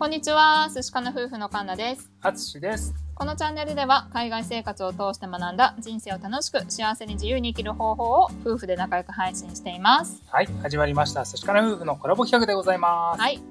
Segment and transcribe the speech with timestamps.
[0.00, 2.10] こんにちは、寿司かな夫婦のカンナです。
[2.22, 2.94] あつしです。
[3.14, 10.22] このチャンネルでは海外生活を通して学んだ人生を楽しく幸せに自由に生きる方法を夫婦で仲良く配信しています。
[10.28, 11.26] はい、始まりました。
[11.26, 13.20] 寿司から夫婦のコラボ企画でございます。
[13.20, 13.42] はい、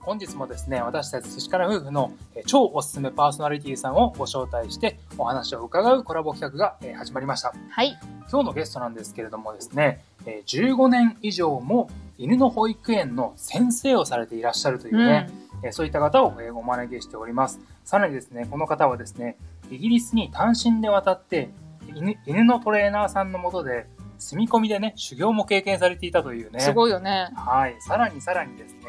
[0.00, 7.54] 本日もですね、私たち寿司から夫婦のえー超おすすめパーソナリティさんをご招待してお話を伺うコラボ企画がえー始まりました。
[7.70, 7.96] はい、
[8.28, 11.88] 今日のゲストなんですけれどもですね、えー15年以上も
[12.18, 17.60] 犬の保育園の先生をされていらっしゃるといううん、ね、えーそういった方をえーお招きしております。
[17.84, 19.36] さらにですね、この方はですね、
[19.70, 21.50] イギリスに単身で渡って
[21.94, 23.86] 犬犬のトレーナーさんのもとで
[24.18, 26.60] 住み込みでね、修行も経験されていたというね。
[26.60, 27.30] すごいよね。
[27.34, 27.76] はい。
[27.80, 28.80] さらにさらにですね、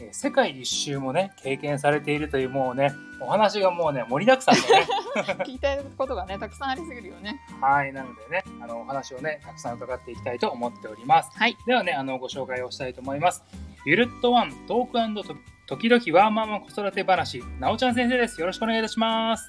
[0.00, 4.86] えー世界一周もね、経験されているというもうね、お話がもうね、盛りだくさんでね。
[5.44, 7.40] 聞きたいことがね、たくさんありすぎるよね。
[7.60, 7.92] はい。
[7.92, 11.30] なのでね、あの、お話をね、たくさん伺っていきたいと思っております。
[11.38, 13.44] はい、ではね、あの、ご紹介をしたいと思います。
[13.84, 15.34] ゆるっとワントークと
[15.66, 18.40] 時々ワーママ子育て話、なおちゃん先生です。
[18.40, 19.48] よろしくお願いいたします。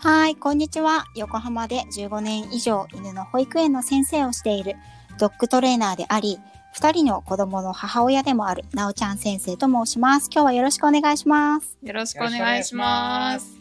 [0.00, 1.06] はい、こんにちは。
[1.14, 4.76] 横浜で15年以上犬の保育園の先生をしている
[5.18, 6.38] ドッグトレーナーであり、
[6.76, 10.28] 2人の子供の母親でもあるなおちゃん先生と申します。
[10.30, 11.78] 今日はよろしくお願いします。
[11.82, 13.56] よろしくお願いします。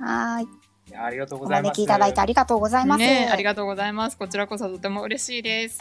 [0.00, 0.46] はい、い
[0.92, 1.70] や、ありがとうおございます。
[1.70, 2.98] 招きいただいてありがとうございます。
[3.00, 4.16] ね、ありがとうございます。
[4.16, 5.80] こちらこそとても嬉しいです。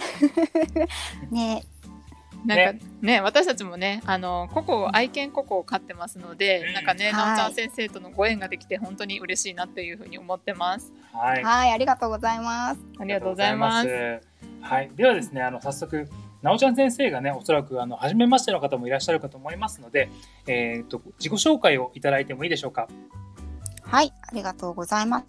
[1.32, 1.64] ね、
[2.46, 10.92] なんかね私たちもねあのココを愛犬ココを飼ってますので、うんなんかね、はいなおちゃん先生とのご縁ができて本当に嬉しいなっていうふうに思ってます。
[11.14, 11.44] はい。
[11.44, 12.80] はい、ありがとうございます。
[13.00, 13.88] ありがとうございます。
[14.62, 16.08] はい、ではですね、あの早速、
[16.42, 20.10] なおちゃん先生がね、おそらくあの初めましての方もいらっしゃるかと思いますので、
[20.48, 22.88] えー、と自己紹介をいただいてもいいでしょうか？
[23.86, 25.26] はい、ありがとうございます。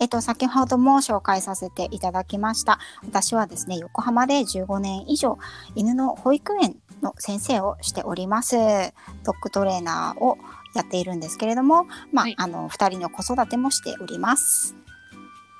[0.00, 2.78] えっと、先ほども紹介させていただきました。
[3.04, 5.38] 私はですね、横浜で15年以上、
[5.74, 8.56] 犬の保育園の先生をしております。
[8.56, 10.38] ドッグトレーナーを
[10.74, 14.81] やっているんですけれども、まあ、はいあの、二人の子育てもしております。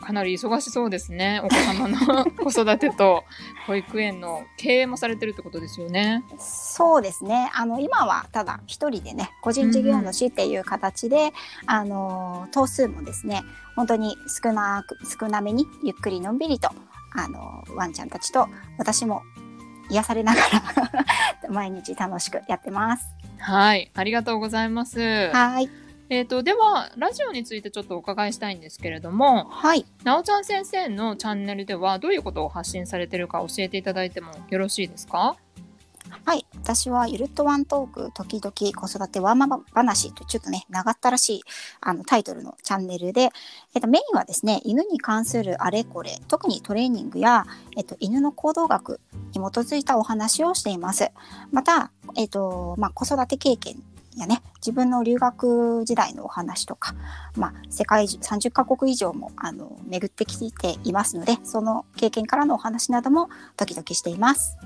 [0.02, 1.40] かなり忙しそうですね。
[1.44, 3.24] お子様の 子育てと
[3.66, 6.24] 保育園の経営もされてるってことですよね。
[6.38, 7.50] そうですね。
[7.54, 11.32] あの、今はただ一人でね、個人事業主っていう形で、
[11.66, 13.42] あの、頭数もですね、
[13.76, 16.68] 本当に少なく、少なめに、ゆっくりのんびりと、
[17.14, 18.48] あの、ワンちゃんたちと、
[18.78, 19.22] 私も
[19.90, 23.06] 癒されながら、 毎日楽しくやってます。
[23.38, 25.30] はい、ありがとうございます。
[25.32, 25.81] はい。
[26.12, 29.86] えっ、とではラジオについてちょっとお伺いしたいんですけれども、はい。
[30.04, 35.36] なおちゃん先生のチャンネルではどういうことを発信されてるか教えていただいてもよろしいですか？
[36.26, 36.44] はい。
[36.54, 41.42] 私はゆるっとワントーク、時々子育てワンママ話とちょっとね、長ったらしい
[41.80, 43.30] あのタイトルのチャンネルで、
[43.74, 49.00] えっと、メインはですね、犬に関するあれこれ、特にトレーニングや、えっと、犬の行動学
[49.32, 51.10] に基づいたお話をしています。
[51.52, 53.82] また、えっと、まあ、子育て経験
[54.20, 56.94] やね、自分の留学時代のお話とか、
[57.36, 64.56] まあ、世界中30カ国以上もあの巡ってきていますので、その経験からのお話などもドキドキしています。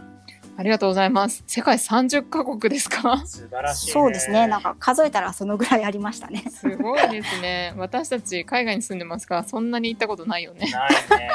[0.59, 1.45] ありがとうございます。
[1.47, 3.19] 世界30カ国ですか？
[3.27, 3.93] 素晴らしい、ね。
[3.93, 4.47] そうですね。
[4.47, 6.45] なんか数えたらそのぐらいありましたね。
[6.51, 7.75] すごいですね。
[7.77, 10.71] 私たち海外に住んでますからそんなに行ったことないよね。
[10.71, 11.31] ないね。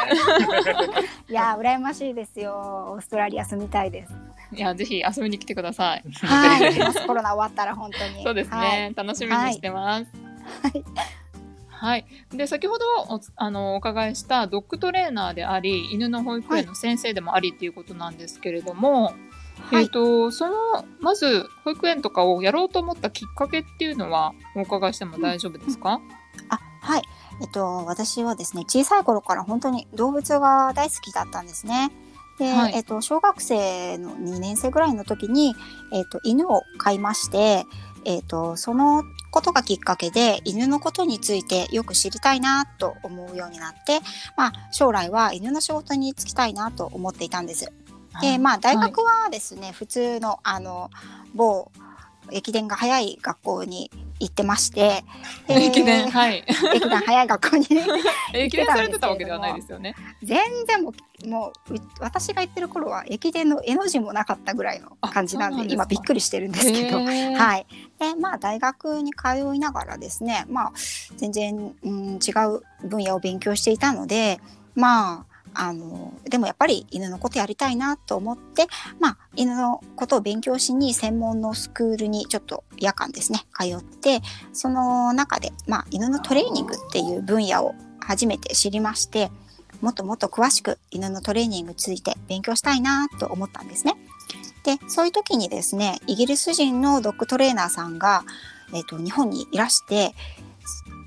[1.30, 2.54] いやー、羨ましいですよ。
[2.94, 4.14] オーストラリア住みたいです。
[4.54, 6.04] いやぜひ遊びに来てください。
[6.24, 6.74] はい。
[7.08, 8.24] コロナ終わったら本当に。
[8.24, 8.92] そうですね。
[8.96, 10.08] 楽しみにしてます。
[10.64, 10.72] はい。
[10.74, 10.84] はい。
[12.32, 19.14] で先ほどおあのお伺いしたドッグトレーナーであり犬の保育園の先生でもありっていうことなんですけれども、はい。
[19.76, 20.54] はいえっ、とその
[21.00, 26.00] まず保育園とかをやろうと思ったきっかけっていうのはお伺いしても大丈夫ですか？
[26.50, 27.04] あ、はい。
[27.42, 31.92] えっと、私はですね、小さい頃から本当に動物が大好きだったんですね。
[32.38, 35.56] で、はいえっと、小学生の2年生ぐらいの時に、
[35.94, 37.66] えっと、犬を飼いまして、
[38.06, 44.02] えっと、そのことがきっかけで、犬のことについてよく知りたいなと思うようになって、
[44.38, 47.72] まあ、将来は犬の仕事に就きたいなと思っていたんです。
[48.22, 50.92] で、まあ、大学はですね、普通の、あの、
[51.34, 51.72] 某、
[52.32, 55.04] 駅伝が早い学校に行ってまして、
[55.48, 56.44] で 駅伝はい。
[56.74, 57.66] 駅伝早い学校に
[58.34, 59.96] 駅伝されてたわけではないですよね。
[60.24, 60.94] 全然も
[61.24, 67.00] うもうう私が行ってる頃は駅伝の絵の字もなかったぐらいの感じなんで今びっくりしてるんですけど。
[67.00, 67.66] はい、
[68.00, 70.74] でまあ大学に通いながらですねまあ
[71.18, 74.40] 全然、うん、違う分野を勉強していたので
[74.76, 78.68] まああのでもやっぱり犬のことやりたいなと思って、
[79.00, 84.22] まあ、犬のことを勉強しに専門のスクールにちょっと夜間ですね通って
[84.54, 89.30] その中で、まあ、犬のトレーニングっていう分野を初めて知りまして
[89.82, 93.96] もっともっと詳しく犬のトレーニングについて勉強したいなと思ったんですね。
[94.64, 98.24] でそういう時にですねイギリス人のドッグトレーナーさんが、
[98.74, 100.14] えー、と日本にいらして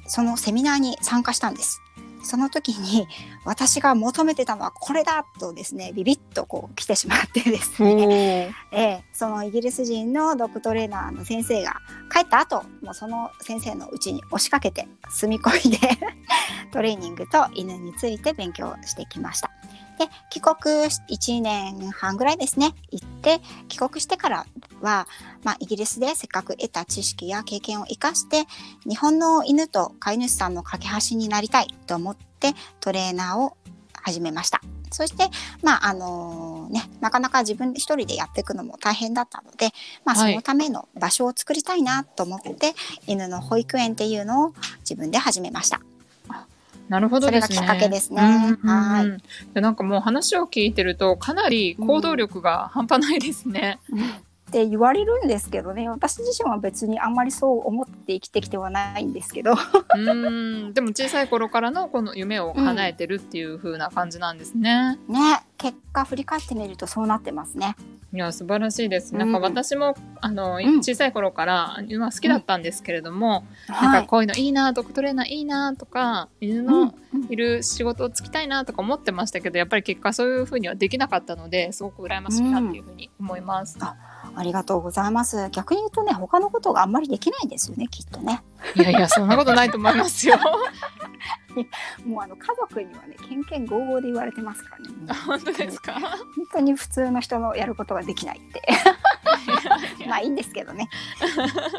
[0.06, 1.80] そのセミナーに参加したんです。
[2.24, 3.06] その時に
[3.44, 11.76] 私が求めてたのはこれだとですねビビッとこう来てしまってですね、 ええ、そのイギリス人のドッグトレーナーの先生が
[12.12, 15.88] 帰った後もうその先生のうちに押しかけて住み込みで
[16.72, 19.50] トレーニングと犬について勉強してきました。
[19.98, 20.56] で帰国
[20.86, 24.46] 1年半ぐらいですね行って帰国してから
[24.80, 25.06] は、
[25.42, 28.44] まあ、イギリスでせっかく得た知識や経験を生かして
[28.88, 33.56] 日本の犬と飼い主さんの架け橋になりたいと思ってトレーナーを
[34.04, 34.60] 始めました。
[34.90, 35.28] そして、
[35.62, 39.70] まああのね、なかなか自分一人でやっていくのも大変だったので、
[40.04, 42.74] まあ、そのための場所を作りたいなと思って、はい、
[43.08, 45.80] 犬の保育園っていうのを自分で始めました。
[46.94, 47.56] なるほどですね。
[47.56, 48.22] それがきっかけですね。
[48.62, 49.52] はい。
[49.52, 53.80] でなんかもう話を聞いてるとかなり行動力が半端ないですね。
[53.90, 54.04] うん、っ
[54.52, 59.54] て言われるんですけどね私自身は別にあんまりそう思って生きてきてはないんですけど
[59.96, 64.96] うんでも小さい頃からのこの夢を叶えてるっていう風な感じなんですね。
[65.08, 67.74] う ん、ね結果振り返ってみるとそうなってますね。
[68.12, 69.14] いや素晴らしいです。
[69.14, 76.94] なんか私も、あの小さい頃から犬は好きだったんですけれども、なんかこういうのいいな、ドッグトレーナーいいなとか犬の
[77.30, 83.78] いる仕事をつきたいなとか思ってましたけど、やっぱり結果そういうふうにはできなかったのですごく羨ましいなっていうふうに思います。
[83.80, 83.96] あ
[84.36, 85.48] ありがとうございます。
[85.50, 88.42] 逆に言うとね他のことがあんまりできないんですよねきっとね。
[88.74, 90.38] いやいやそんなことないと思いますよ。
[92.04, 95.20] もうあの家族にはねけんけんごうごうで言われてますからね。
[95.26, 95.92] 本当ですか？
[96.00, 96.10] 本
[96.52, 98.62] 当に普通の人のやることができないって。
[100.08, 100.88] まあいいんですけどね。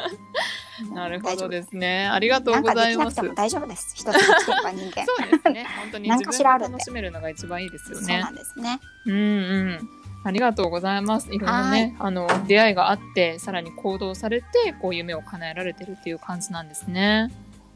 [0.92, 2.06] なるほどですね。
[2.08, 3.16] ありがとうございます。
[3.34, 3.94] 大丈夫です。
[3.96, 5.04] 人と生きてれば人間。
[5.06, 5.66] そうですね。
[5.80, 8.06] 本当に自分が楽しめるのが一番いいですよね。
[8.06, 8.80] そうなんですね。
[9.06, 9.90] うんうん。
[10.26, 11.32] ありがとうございます。
[11.32, 17.30] いろんなね、あの出会いがあって、さらに行動されて、こう夢を叶えられてるっていう感じなんですね。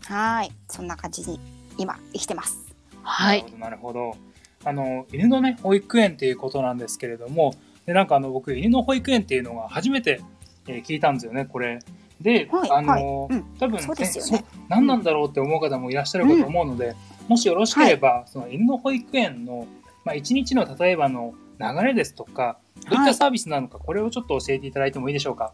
[0.07, 1.39] はい、そんな感じに
[1.79, 2.75] 今生きてます。
[3.03, 3.45] はい。
[3.57, 4.17] なるほど。
[4.65, 7.55] あの犬のね保育園っていうことなんですけれども、
[7.87, 10.21] でなんかあの僕犬の保育園っていうのが初めて、
[10.67, 11.45] えー、聞いたんですよね。
[11.45, 11.79] これ。
[12.21, 16.97] で、はい、あの、はいうん、多分ね、ね何なんだろうって思う方もいらっしゃるかと思うので、うん、
[17.29, 19.67] もしよろしければ、はい、その犬の保育園の
[20.05, 22.59] まあ一日の例えばの流れですとか、
[22.89, 25.53] どういったサービスなのか、これをちょっと教えていただいてもいいでしょうか？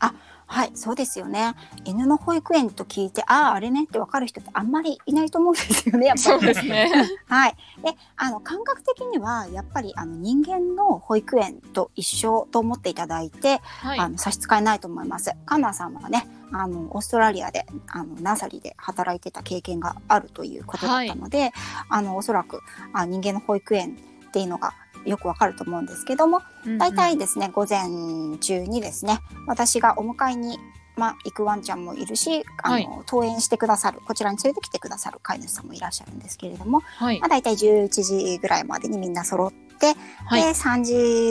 [0.00, 0.14] あ
[0.46, 1.54] はいそうですよね。
[1.84, 6.22] 犬の保育園と聞いてあああれねって分かる人ってあんまりいないと思うんですよねやっぱり。
[6.22, 6.90] そうですね。
[7.28, 7.56] はい。
[7.82, 15.32] であの感覚的にはやっぱりあの人間の保育園と一緒と思っていただいて、はい、あの差し支えないと思います。
[15.44, 21.52] カンナさんはねあのオーストラリアであのナーサリーで働いてた経験があるということだったので、はい、
[21.90, 22.60] あのおそらく
[22.94, 23.98] あ人間の保育園
[24.28, 24.72] っていうのが
[25.08, 26.42] よくわかると思うんですけども、
[26.78, 30.58] 大体ですね、午前中にですね、私がお迎えに、
[30.96, 39.94] まあ、行くワンちゃんもいるし、あの、はい、登園してくださる、こちらに連れてきてくださる飼い主さんもいらっしゃるんですけれども、はい、まあ、大体11時ぐらいまでにみんな揃って、
[40.26, 40.84] はい、で、3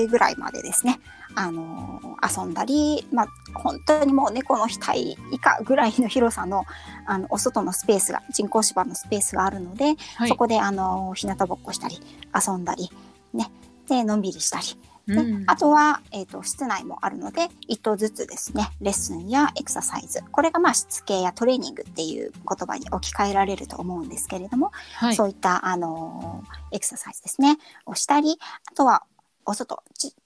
[0.06, 1.00] 時ぐらいまでですね、
[1.36, 6.66] あのー、遊んだり、まあ、本当にもう猫の額以下ぐらいの広さの
[7.06, 12.00] あのお外のスペースが人工芝のスペースがあるので、はい、そこであの日向ぼっこしたり
[12.34, 12.90] 遊んだり
[13.34, 13.52] ね
[13.88, 14.66] でのんびりしたり。
[15.08, 18.70] で、うん、あとは、えーと、室内もあるので1頭ずつですね。
[18.82, 20.22] レッスンやエクササイズ。
[20.32, 27.58] これがまあしつけやトレーニングっていう言葉に置き換えられると思うんですけれども、はい、そういったあのエクササイズですね。
[27.86, 28.38] をしたり
[28.70, 29.04] あとは
[29.48, 29.82] お外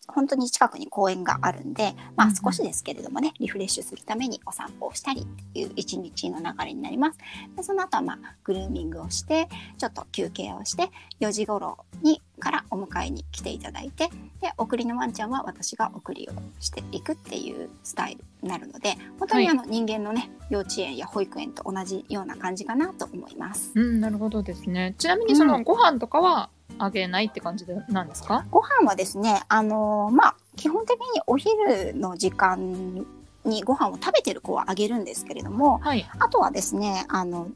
[0.08, 7.20] 本当に近くに公園があるんで、まあ、少しですけれどもね、リフレッシュするためにお散歩をしたりっていう一日の流れになります。
[7.56, 9.48] でその後は、まあ、グルーミングをして
[9.78, 14.10] ちょっと休憩をして4時頃にからお迎えに来ていただいて
[14.42, 23.72] で送りのワンちゃんは私が送りをしていくっていうスタイルになるので本当にあの、人間のね幼稚園や保育園と同じような感じかなと思います。
[23.76, 24.96] うん、なるほどですね。
[24.98, 28.46] ちなみにそのご飯とかは、あげないって感じでなんですか？
[28.52, 33.06] ご飯はですねあのまあ基本的にお昼の時間
[33.46, 37.50] にご飯を食べてる子はあげるんですけれども、はい、あとはですねあの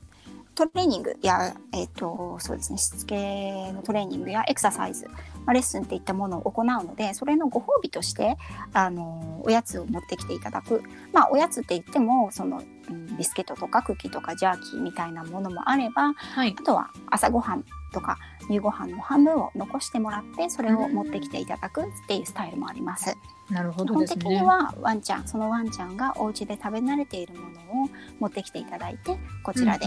[0.56, 5.18] トレーニングや、えっ、ー、と、そうですね、しつけのトレーニングやエクササイズ、ま
[5.48, 8.38] あ、レッスンっていったものを行うので、それのご褒美として、
[8.72, 10.82] あの、おやつを持ってきていただく。
[11.12, 18.18] まあ、おやつって言っても、その、うん、ビスケットとかクッキーとかジャーキーみたいなものもあれば、はい、あとは朝ごはんとか
[18.50, 23.18] 夕ご飯の半分を残してもらってそれを持ってきていただくっていうスタイルもあります。
[23.50, 29.86] なるほど、ね、基本的にはワンちゃんそのワンちゃんがお家で食べ慣れているものを持ってきていただいてこちらで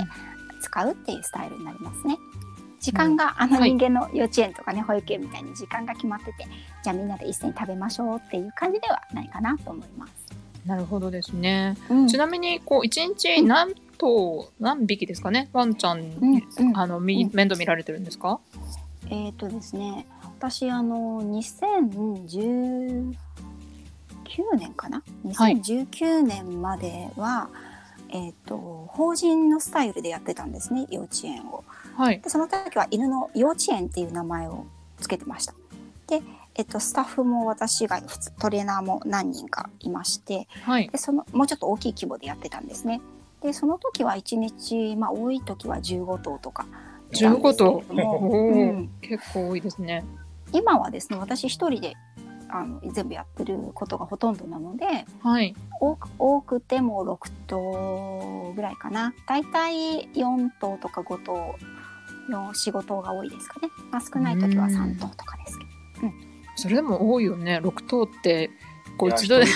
[0.63, 2.17] 使うっていうスタイルになりますね。
[2.81, 6.47] 時間が、あのはい人間の幼稚園とかね、保育園みたいに時間が決まってて
[6.85, 10.13] じゃあみんなで一斉に食べましょうっていう感じではないかなと思います。
[10.65, 11.77] なるほどですね。
[11.89, 15.49] うんちなみにこう一日何頭何匹ですかね？
[15.53, 16.77] ワンちゃん、うんうん。
[16.79, 17.31] あのみうん。
[17.35, 18.41] 面倒見られてるんですか？
[19.11, 20.07] えっ、とですね、
[20.39, 23.15] 私あの2019
[24.57, 25.03] 年かな、
[25.35, 25.57] はい。
[25.57, 27.49] 2019年までは、
[28.11, 31.65] えっ、と法人のスタイルでやってたんですね、幼稚園を。
[31.97, 32.21] はい。
[32.21, 34.67] でその時は犬の幼稚園っていう名前を
[34.99, 35.55] つけてました。
[36.07, 36.23] で、
[36.55, 40.89] えっ、とスタッフも私以外普通トレーナーも何人かいまして、はい。
[40.89, 43.01] でそのもうちょっと大きい規模でやってたんですね。
[43.43, 46.67] でその時は1日、まあ、多い時は15頭とか。
[47.11, 48.17] いたんですけれど15も。
[48.17, 48.91] おお、うん。
[49.01, 50.05] 結構多いですね。
[50.53, 51.95] 今はですね私一人で
[52.49, 55.55] あの全部やってることがほとんどなのではい。
[55.81, 59.15] 多く多くても6頭ぐらいかな。
[59.27, 61.55] 大体4頭とか5頭
[62.31, 65.69] 45頭が多いですかね、まあ、少ない時は3頭とかですけど。
[66.57, 67.61] それでも多いよね。
[67.63, 68.51] 六頭って
[68.99, 69.27] こうす。
[69.27, 69.47] 特に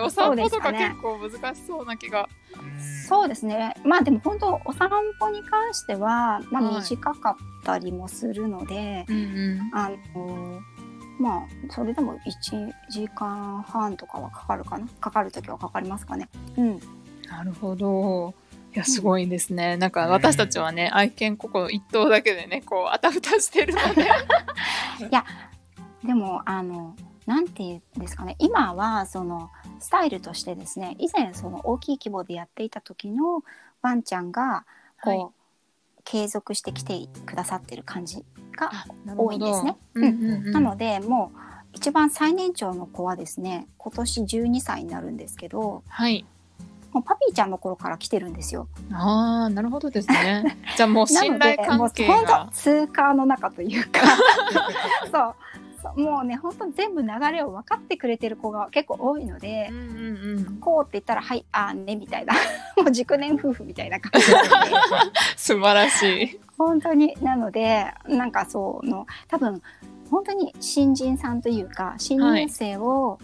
[0.00, 2.28] お散歩とか結構難しそうな気が。
[3.08, 4.88] そうですねまあでも本当お散
[5.18, 9.20] 歩に関しては、まあ、はい短かったりもするので、うんう
[9.56, 9.70] ん。
[9.74, 10.60] あの
[11.18, 14.86] まあそれでも1時間半とかはかかるかな？
[15.00, 16.28] かかる時はかかりますかね。
[16.56, 16.80] うん
[17.28, 18.34] なるほど。
[18.74, 19.76] いやすごいですね。
[19.76, 24.06] なんか私たちはね、愛犬ここ一頭だけでねこうあたふたしてるので。
[26.04, 33.42] でもあのなんていうんですかね今はそのスタイルとしてですね以前その大きい規模でやっていた時の
[33.80, 34.64] ワンちゃんが
[35.02, 35.42] こう、はい
[36.04, 38.24] 継続してきてくださってる感じ
[38.56, 38.70] が、
[39.16, 40.52] 多いですねうんうんうん。
[40.52, 41.38] なのでもう
[41.72, 46.24] 一番最年長の子はですね今年12歳になるんですけどはい。
[46.92, 48.68] もうパピーちゃんの頃から来てるんですよ。
[48.92, 50.58] ああなるほどですね。
[50.76, 52.52] じゃあもう信頼関係なのでもうが本当。
[52.52, 54.00] 通過の中というか
[55.10, 55.34] そう
[55.96, 60.56] もうね本当に全部流れを分かってくれてる子が結構多いのでうん、うんうん。
[60.60, 62.34] こうって言ったら「はいあーね」みたいな
[62.76, 64.34] もう熟年夫婦みたいな感じで
[65.36, 66.40] 素晴らしい。
[66.58, 69.60] 本当になのでなんかその多分
[70.10, 73.18] 本当に新人さんというか新入生を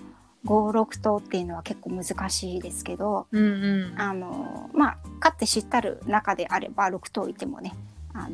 [0.45, 4.01] 56頭っていうのは結構難しいですけど、うんうん。
[4.01, 7.75] あのまあ飼って知ったる中であれば6頭いてもね
[8.15, 8.31] あの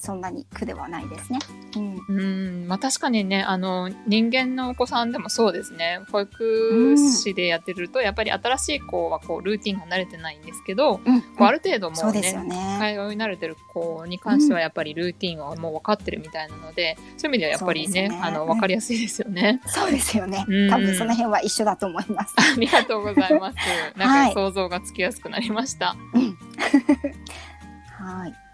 [0.00, 1.38] そんなに苦ではないですね。
[1.76, 2.22] うんう
[2.64, 6.00] ん、まあ確かにね、あの、人間のお子さんでもそうですね。
[6.10, 12.76] 保育士でやってると、やっぱり新しい子はこう、ルーティンが慣れてないんですけど、うんこうある程度もそううですよね、ね。
[12.78, 19.60] 会話に慣れてる子に関してはやっぱりルーティンはもう分かってるみたいなので、そういう意味ではやっぱりね、ねあの、分かりやすいですよね。
[19.66, 20.70] そうですよねうん。
[20.70, 22.34] 多分その辺は一緒だと思います。
[22.38, 23.56] ありがとうございます。
[23.98, 25.94] なんか想像がつきやすくなりました。
[27.98, 28.49] はい、はい。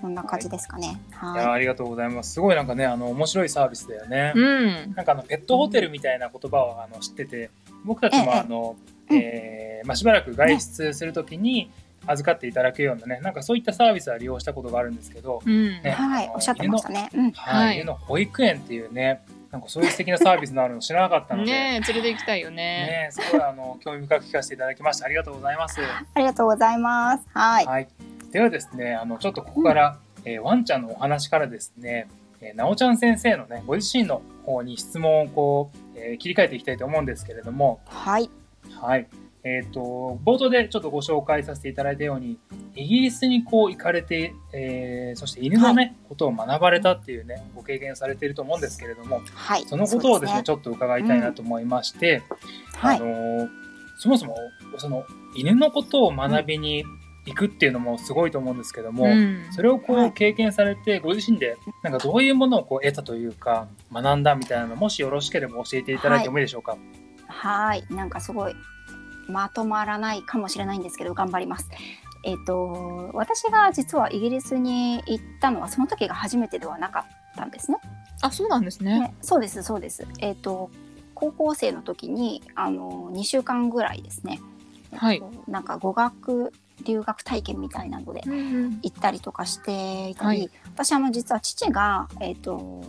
[0.00, 1.00] そんな感じですかね。
[1.10, 2.32] いやはありがとうございます。
[2.32, 4.32] すごいなんかね、あの、面白いサービスだよね。
[4.34, 4.94] うん。
[4.94, 7.50] なんかあの、ペットホテルみたいな言葉をあの知ってて、
[7.84, 8.76] 僕たちもええあの、
[9.10, 11.70] うんえーまあ、しばらく外出するときに
[12.06, 15.52] 預かっていただくようなね、なんかそういったサービスは利用したことがあるんですけど、うん。
[15.52, 17.10] い、ねはい、おっしゃってましたね。
[17.14, 22.56] うん、はい、はい犬の保育園っていうね、なんかそういう素敵なサービスのあるの知らなかったので、 ねえ、連れて行きたいよね。
[22.56, 25.06] ねすごいあの興味深く聞かせていただきました。
[25.06, 25.78] ありがとうございます。
[26.14, 27.28] ありがとうございます。
[27.34, 27.88] はい、はい。
[28.32, 32.08] ではですね、あのちょっとここから、えーワンちゃんのお話からですね、
[32.40, 38.30] えーなおちゃん先生のね、ご自身の方に質問をこう、えー切り替えていきたいと思うんですけれども、はい、
[38.80, 39.06] はい。
[39.44, 42.38] えっ、と、冒頭でちょっとご紹介させていただいたように、
[42.74, 49.64] イギリスにこう行かれて、えーそして犬のね、ことを学ばれたっていうね、ご経験されていると思うんですけれども、はい。
[49.66, 52.22] そのことをですね、そうちょっと伺いたいなと思いまして、
[52.76, 52.96] はい。
[52.96, 53.48] あのー
[53.98, 54.34] そもそも、
[54.78, 55.04] その、
[55.36, 56.84] 犬のことを学びに
[57.24, 66.76] 行くっていうのもすごいと思うんですけども、うんそれをこはいう経験されて、ご自身で、なんかどういうものをこう得たというか、学んだみたいなの、もしよろしければ教えていただいてもいいでしょうか？
[67.28, 68.54] はい、なんかすごい
[69.28, 71.68] まとまらないかもしれないんですけど頑張ります。
[72.24, 77.78] えっ、と私が実はイギリスに行ったのはその時が初めてではなかったんですね。
[78.20, 79.00] あ、そうなんですね。
[79.00, 80.06] ねそうですそうです。
[80.18, 80.70] えっ、と
[81.14, 84.40] 高校生の時にあの2週間ぐらいですね。
[84.92, 86.52] えっとはいなんか語学
[86.84, 90.50] 留学体験みたいなのでうん行ったりとかしていたり、はい。
[90.74, 92.82] 私あの実は父がえっ、と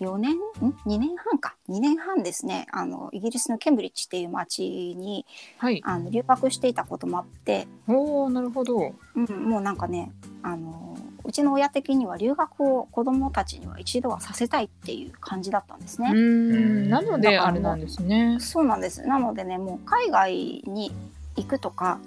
[0.00, 0.36] 4年？
[0.36, 0.40] ん
[0.86, 1.56] ？2年半か。
[1.70, 2.66] 2年半ですね。
[2.70, 5.24] あのイギリスのケンブリッジっていう町に
[5.58, 5.80] はい。
[5.84, 8.94] あの留学していたこともあって、おお、なるほど。
[9.14, 10.12] うん、もうなんかね
[10.42, 16.10] あのうちの親的には留学を子供たちには一度はさせたいっていう感じだったんですね。
[16.12, 18.36] うーん、なのであれなんですね。
[18.38, 19.02] そうなんです。
[19.06, 20.34] なのでねもう海外
[20.66, 20.92] に
[21.36, 21.98] 行くとか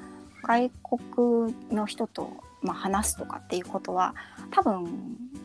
[0.50, 2.32] 外国の人と、
[2.64, 4.16] まあ、話すとかっていうことは
[4.50, 4.88] 多分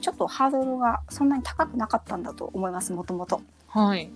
[0.00, 3.42] ちょっとハードルがそんなに高くなかったんだと思いますもともと。
[3.68, 4.10] はい。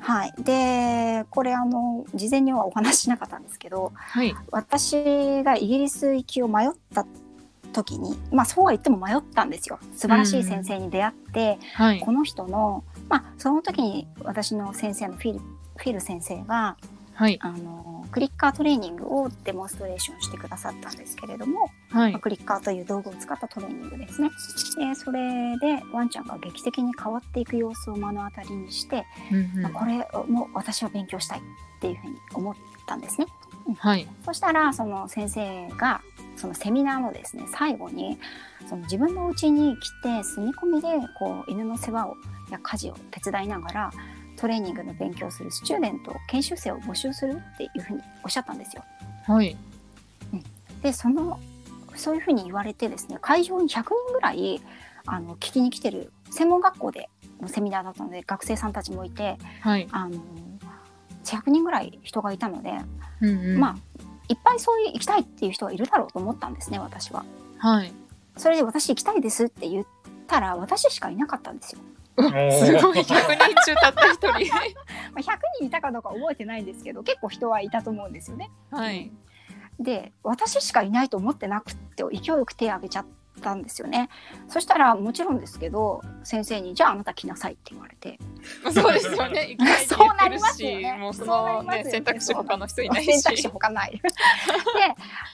[0.00, 4.34] はい、でこれあの事前にはお話ししなかったんですけどはい。
[4.50, 7.06] 私がイギリス行きを迷った
[7.72, 12.00] 時にまあそうは言っても迷ったんですよ素晴らしい先生に出会って、はい。
[12.00, 16.76] この人のまあその時に私の先生のフィルフィル先生が
[17.14, 17.38] はい。
[17.40, 22.12] あのクリッカートレーニングをデモンストレーションしてくださったんですけれども、はい。
[22.12, 24.30] まあクリッカーという道具を使ったトレーニングですね。
[24.76, 31.42] でそれでワンちゃんが劇的に変わっていく様子を目の当たりにして、うんまあこれも私は勉強したいっ
[31.80, 32.54] ていうふうに思っ
[32.86, 33.26] たんですね。
[33.66, 33.74] うん。
[33.74, 34.06] はい。
[34.24, 36.00] そしたらその先生が
[36.36, 38.18] そのセミナーのですね最後に
[38.68, 42.16] その自分の家に来て住み込みでこう犬の世話を
[42.50, 43.90] や家事を手伝いながら
[44.44, 48.84] トレーニングの勉強をするスチューデント研修生を募集するっていうふうにおっしゃったんですよ。
[49.26, 49.56] はい。
[50.82, 51.40] でその
[51.94, 54.60] そういうふうに言われてですね会場に100人ぐらい
[55.06, 57.08] あの聞きに来てる専門学校で
[57.40, 59.88] のセミナーだったので学生さんたちもいてはい。
[59.90, 60.20] あの
[61.24, 62.72] 100人ぐらい人がいたので、
[63.22, 63.58] うんうん。
[63.58, 63.76] まあ
[64.28, 67.24] いっぱいそういう行きたいっていう人はいるだろうと思ったんですね私は。
[67.56, 67.94] はい。
[68.36, 69.86] それで私行きたいですって言っ
[70.26, 71.80] たら私しかいなかったんですよ。
[72.16, 72.98] すごい。
[72.98, 74.28] 100人中たった一人。
[75.12, 78.50] まあ、100人いたかどうか覚えてないんですけど結構人はいたと思うんですよね。
[78.70, 79.10] はい。
[79.80, 83.06] で私しかいないと思ってなくって勢いよく手を挙げちゃっ
[83.40, 84.08] たんですよね。
[84.48, 88.18] そしたらもちろんですけど先生に「じゃああなた来なさい」って言われて
[88.62, 89.56] まあ そうですよね。
[89.86, 93.48] そうなりますよねし、もうそそうなのねりますよね選択肢他の人いない選択肢し。
[93.48, 94.00] 他ない。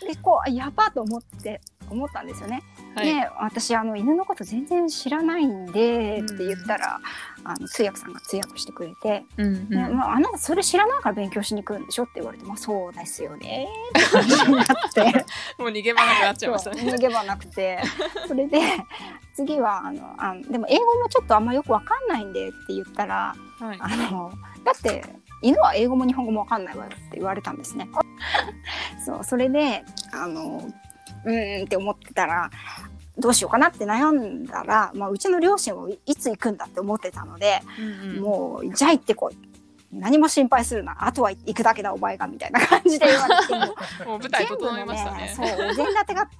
[0.00, 1.60] ででこうやばっと思って
[1.90, 2.62] 思ったんですよね。
[2.94, 3.06] はい。
[3.06, 7.00] で私あの犬のこと全然知らないんでって言ったら、
[7.44, 9.96] あの通訳さんが通訳してくれてうんねうん。
[9.96, 15.26] まあ、あなたそれ知らないから勉強しに来るんでしょって言われて、まあ、そうですよねってなって
[15.58, 16.82] もう逃げ場なくなっちゃいましたね。
[16.82, 17.80] 逃げ場なくて
[18.26, 18.60] それで
[19.34, 23.78] 次はあのあのでも英語もちょっとあんまよくわかんないんでって言ったらはい。
[23.80, 24.32] あの
[24.64, 25.04] だって
[25.42, 27.88] 犬は英語も日本語もわかんないわよって言われたんですね。
[29.04, 30.62] そうそれであの
[31.24, 32.50] うーんって思ってたら
[33.18, 39.36] どうしようかなって悩んだら、まあ、うちの両親もいいつ行くんだって思ってたので、うんうんもうじゃあ行ってこい
[39.92, 43.54] 何も心配するなあとは行くだけだお前がみたいな感じで言われて
[44.06, 45.34] もう舞台整いましたね。
[45.36, 46.30] 全部のそうお膳立てが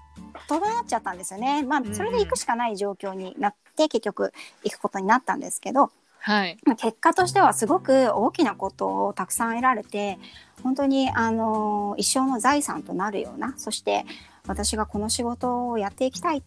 [0.47, 1.63] 整っちゃったんですよね。
[1.65, 5.91] まあそれで行くしかない状況になって結局行くことになったんですけど、
[6.21, 6.59] はい。
[6.65, 10.19] まあ結果としてはすごく大きなことをたくさん得られて
[10.63, 14.07] 本当にあの一生の財産となるようなそして
[14.47, 16.43] 私がこの仕事をやっていきたい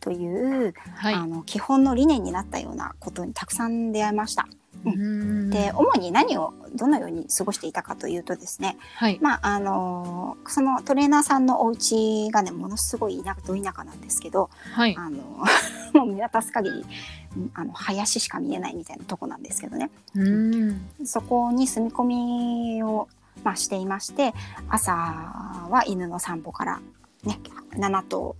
[0.00, 1.14] という、はい。
[1.14, 4.46] あの基本の理念になったようなことにたくさん出会いました。
[4.84, 9.18] うんで主に何をどのように過ごしていたかというとですねはい。
[9.20, 14.96] まああのそのトレーナーさんのお家がねものすごい田舎ど田舎なんですけどはい。
[14.96, 15.18] あの
[15.94, 16.84] もう見渡す限り
[17.36, 20.88] うんあの林しか見えないみたいなとこなんですけどねうん。
[21.04, 23.08] そこに住み込みを、
[23.44, 24.34] まあ、していまして
[24.68, 26.80] 朝は犬の散歩から
[27.24, 27.38] ね
[27.76, 28.36] 7頭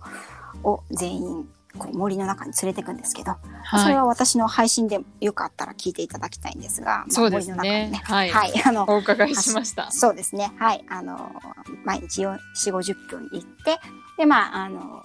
[0.63, 3.35] を全員こう森の中に連れてくんですけど、
[3.81, 8.85] それはは私の配信でよかったら聞いていただきたいんですが、まあそうですね森の中にねはいはい、あのい。
[8.89, 9.89] お伺いしました。
[9.91, 10.51] そうですね。
[10.57, 10.85] はい。
[10.87, 11.31] あの、
[11.83, 13.79] 毎日4、50分行って、
[14.17, 15.03] で、まあ、あの、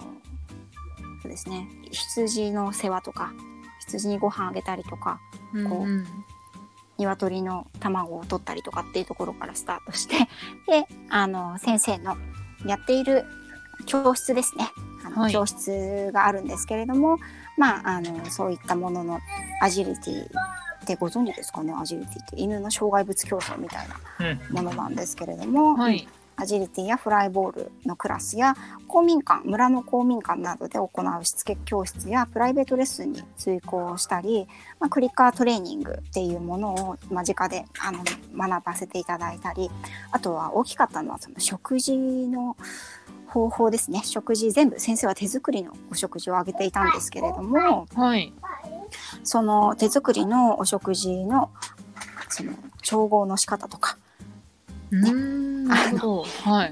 [1.23, 1.67] そうですね。
[1.91, 3.33] 羊の世話とか、
[3.87, 5.19] 羊にご飯あげたりとか、
[5.67, 6.05] こうん
[6.99, 10.15] 鶏の卵を取ったりとかっていうところからスタートして、
[10.67, 12.17] で、あの、先生の
[12.65, 13.23] やっている
[13.85, 14.71] 教室ですね。
[15.05, 17.17] あのはい教室があるんですけれども、
[17.57, 19.19] まあ、あの、そういったものの
[19.61, 20.27] アジリティっ
[20.85, 21.73] てご存知ですかね？
[21.73, 24.55] アジリティって犬の障害物競争みたいなうん。
[24.55, 26.07] ものなんですけれども、はい。
[26.41, 28.55] アジリティやフライボールのクラスや
[28.87, 30.89] 公民館村の公民館などで行
[31.19, 34.47] うしつけ教室やプライベートレッスンに追行したり、
[34.79, 37.99] まあ、クリッカートレーニングっていうものを間近であの
[38.37, 39.69] 学ばせていただいたり
[40.13, 42.55] あとは大きかったのはその食事の
[43.29, 44.01] 方法ですね。
[44.03, 44.79] 食事全部。
[44.79, 47.87] 先生は手作りのお食事をあげていたんですけれども。
[47.93, 48.33] はい。
[49.23, 51.51] その手作りのお食事の
[52.29, 53.97] その調合の仕方とか。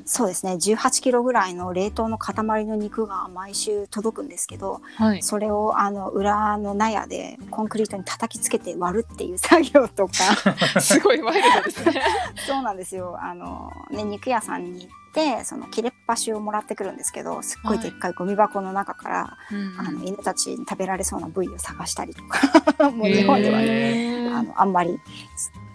[0.05, 0.53] そうですね。
[0.53, 5.21] 18キロぐらいの冷凍の塊の肉が毎週届くんですけどはい。
[5.21, 10.13] それをあの裏の納屋でコンクリートに叩きつけて割るっていう作業とか。
[10.81, 12.01] すごいワイルドですね。
[12.47, 13.15] そうなんですよ。
[13.21, 19.79] あの、ね、肉屋さんにてその切れっ端をもらってくるんですけどすっごいでっかいゴミ箱の中から、うん。
[19.79, 24.99] あの犬たちに食べられそうな部位を探したりとか もう日本ではねあのあんまり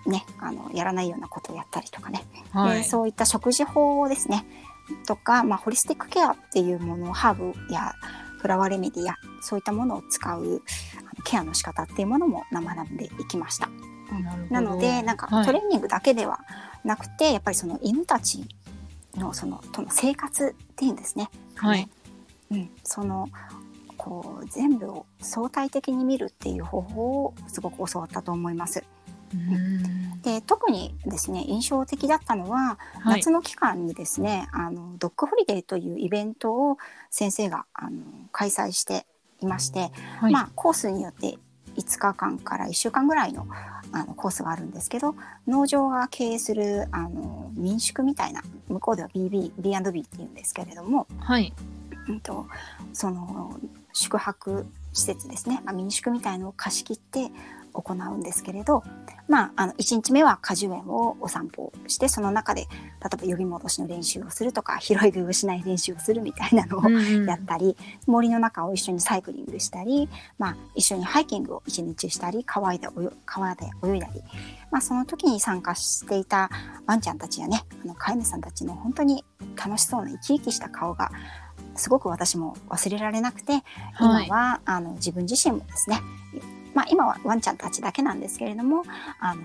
[0.07, 2.79] ねあのやらないようなことをやったりとかね、はい。
[2.79, 4.47] でそういった食事法をですね。
[5.07, 7.95] とか、まあ、ホリスティックケアっていうものをハーブや
[8.41, 10.63] フラワーレメディやそういったものを使う
[11.25, 13.69] ケアの仕方っていうものも学んでいきました。
[14.51, 16.41] なのでなんかトレーニングだけでは
[16.85, 18.45] なくて、はい、やっぱりその犬たち
[19.17, 21.31] のそのとの生活っていうんですね。
[21.57, 21.89] はい。
[22.51, 23.29] うん、その
[23.97, 28.85] こう全部を相対的に見るっていう方法をすごく教わったと思います。
[30.23, 36.79] で特にですね印象的だったのは、はい、夏の期間にですねあのドッグホリデーというイベントを
[37.11, 39.07] 先生があの開催して
[39.41, 41.39] いまして、はい、まあコースによって
[41.77, 43.47] 5日間から1週間ぐらいの
[43.95, 45.15] あのコースがあるんですけど
[45.47, 51.53] 農場が経営するあの民宿みたいな向こうでは BB B&B っていうんですけれども、はい。
[52.09, 52.47] うんと、
[52.93, 53.61] その
[53.93, 57.31] 宿泊施設ですね、まあ、民宿みたいのを貸し切って
[57.73, 58.83] 行うんですけれど、
[59.29, 66.91] まあ、あの1日目は果樹園をお散歩してその中で例えば呼び戻しの練習をするとか拾い食いをしない練習をするみたいなのを
[67.27, 70.09] やったり、うんうん、森の中を一緒にサイクリングしたり、
[70.39, 72.89] まあ、一緒にハイキングを一日したり川で
[73.25, 74.23] 川で泳いだり、
[74.71, 76.51] まあ、その時に参加していた
[76.87, 79.25] ワンちゃんたちやねあの飼い主さんたちの本当に
[79.57, 81.11] 楽しそうな生き生きした顔が
[81.75, 83.63] すごく私も忘れられなくて、
[83.99, 86.01] 今はあの自分自身もですね
[86.75, 88.83] まあ、今はワンちゃんたちだけなんですけれども
[89.21, 89.43] あの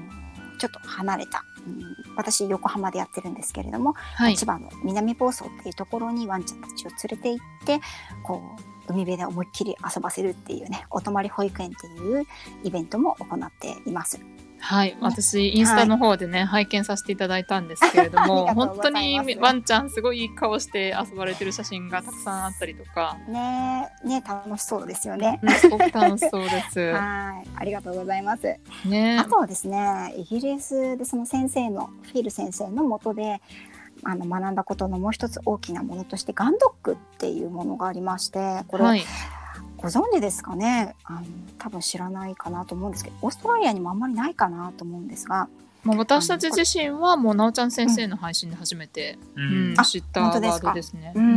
[0.57, 1.81] ちょっと離れた、うん、
[2.15, 7.79] 私横浜でやってるんですけれども、はい、千葉の南房総っていうところにワンちゃんたちを連れて行って
[8.23, 8.41] こ
[8.87, 12.25] う海辺で思いっきり遊ばせるっていうねお泊まり保育園っていう
[12.63, 14.19] イベントも行っています。
[14.59, 23.17] はい、私インスタの方でね、はい、拝見させていただいたんですけれども 本当にワンちゃんすごいいい顔して遊ばれてる写真がたくさんあったりとか。
[23.27, 23.89] ね。
[24.03, 26.79] ね楽しそうですよね、すごく楽しそうです。
[26.93, 27.49] はい。
[27.55, 28.55] ありがとうございます。
[28.85, 29.17] ね。
[29.19, 33.41] あとはですねイギリスでその先生のフィル先生のもとで
[34.03, 39.03] あの学んだことのもう一つ大きなものとしてガンドックっていうものがありましてこれ、はい
[39.77, 40.95] ご存知ですかね？
[41.03, 41.21] あの
[41.57, 45.47] 多分知らないかなと思うんですけどオーストラリアにもあんまりないかなと思うんですが。
[45.83, 51.13] もう私たち自身はもうなおちゃん先生の配信で初めて、うん、うん、知ったワードですね。
[51.15, 51.36] うん、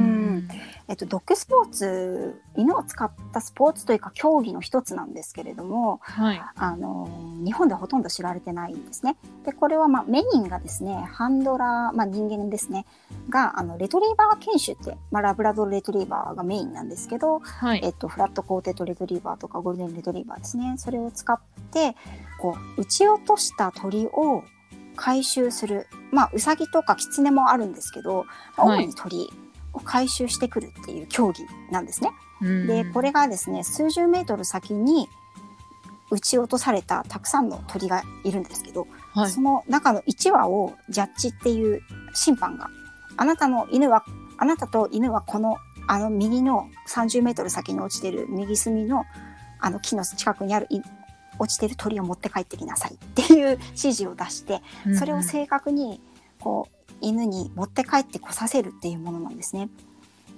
[0.89, 7.09] えっとドッグスポーツ犬を使ったスポーツというか競技の一つなんですけれども、はい、あの
[7.45, 9.17] 日本ではほとんど知られてないんですね。
[9.45, 12.87] でこれはまあメインがですねハンドラー、まあ、人間ですね
[13.29, 20.75] があのレトリーバー犬種って、まあ、ラブラドルレトリーバーがメインなんですけど、はい、えっと、フラットコーテッドレトリーバーとかゴールデンレトリーバーですね。
[20.77, 21.39] それを使っ
[21.71, 21.97] て
[22.41, 24.43] こう撃ち落とした鳥を
[24.97, 29.31] 回収するまあウサギとかキツネもあるんですけど、主に鳥
[29.73, 32.11] を回収してくるっていう競技なんですね。
[32.67, 35.09] でこれがですね数十メートル先に
[36.11, 41.83] 撃ち落とされたたくさんの鳥がいるんですけど、はい、その中の1羽をジャッジっていう
[42.15, 42.69] 審判が
[43.17, 44.05] あなたの犬は
[44.39, 49.05] あなたと犬はこのあの右の30メートル先に落ちてる右隅の
[49.61, 50.69] あの木の近くにある
[51.39, 54.63] 落ちてる鳥を持って帰ってきなさいっていう指示を出して
[54.99, 56.01] それを正確に
[56.39, 59.69] こう犬に持って帰ってこさせるっていうものなんですね。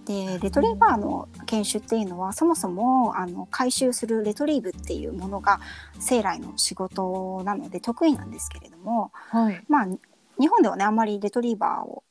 [0.04, 5.60] でレトリーバーの犬種っていうのはそもそもあの回収するレトリーブっていうものが
[6.00, 9.86] 生来の仕事なので得意なんですけれども、はい、まあ
[10.40, 12.02] 日本ではねあんまりレトリーバーを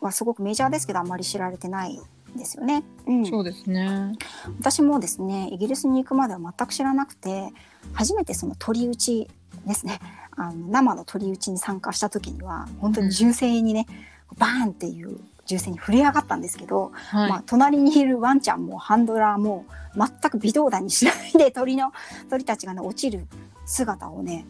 [0.00, 2.00] はすごくメジャーですけどあんまり知られてない
[2.36, 2.82] ですよね。
[3.06, 4.12] うん、そうですね
[4.58, 7.50] 私もですねイギリスに行くまでは全く知らなくて
[7.92, 9.28] 初めてその鳥打ち
[9.66, 10.00] ですね。
[10.36, 13.86] あの生の鳥打ちに参加した時には本当に銃声にね、
[14.32, 21.92] うん、バーンっていう銃声に震え上がったんですけど、はい、まあ、隣にいるワンちゃんもハンドラーも全く微動だにしないで鳥の
[22.30, 23.26] 鳥たちがね落ちる
[23.64, 24.46] 姿をね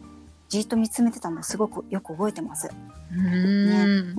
[0.47, 1.57] じっと見つめてたのをす。
[1.57, 2.69] ごくよく覚えてます。
[2.69, 2.73] ね。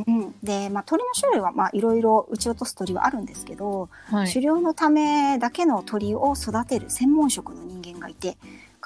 [0.06, 8.36] うん、で、まあ、鳥の種類はまあいろいろ撃ち落とす鳥はあるんですけど、はい、狩猟のためだけの鳥を育てる専門職の人間がいて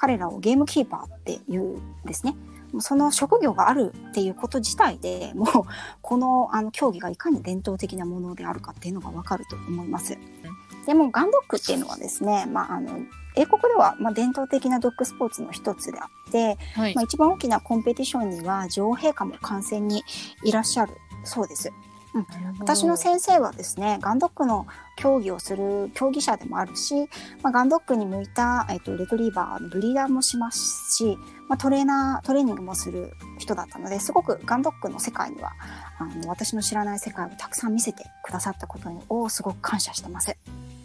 [0.01, 2.35] 彼らをゲームキーパーっていうんですね。
[2.79, 5.47] その職業があるっていうこと自体でもう
[6.01, 10.17] このあの競技がいかに伝統的なものであるかっていうのがわかると思います。
[10.87, 12.97] でもガンドックっていうのはですね、まあ、あの
[13.35, 20.03] 英国ではまあ伝統的なドッグスポーツの一つであって、はい、まあ、一番大きなコンペティションには女王陛下も観戦に
[20.43, 21.71] いらっしゃるそうです。
[22.13, 22.25] うん、
[22.59, 27.07] 私の先生はですねガンドックの競技をする競技者でもあるし、
[27.41, 35.53] まあ、ガンドックに向いた、えっと、レトリーバーのブリーダーもしますし、まあ、トレーナートレーニングもする人だったのですごくガンドックの世界には
[35.99, 40.35] あの私の知らない世界をたくさん見せてくださったことをすごく感謝してます。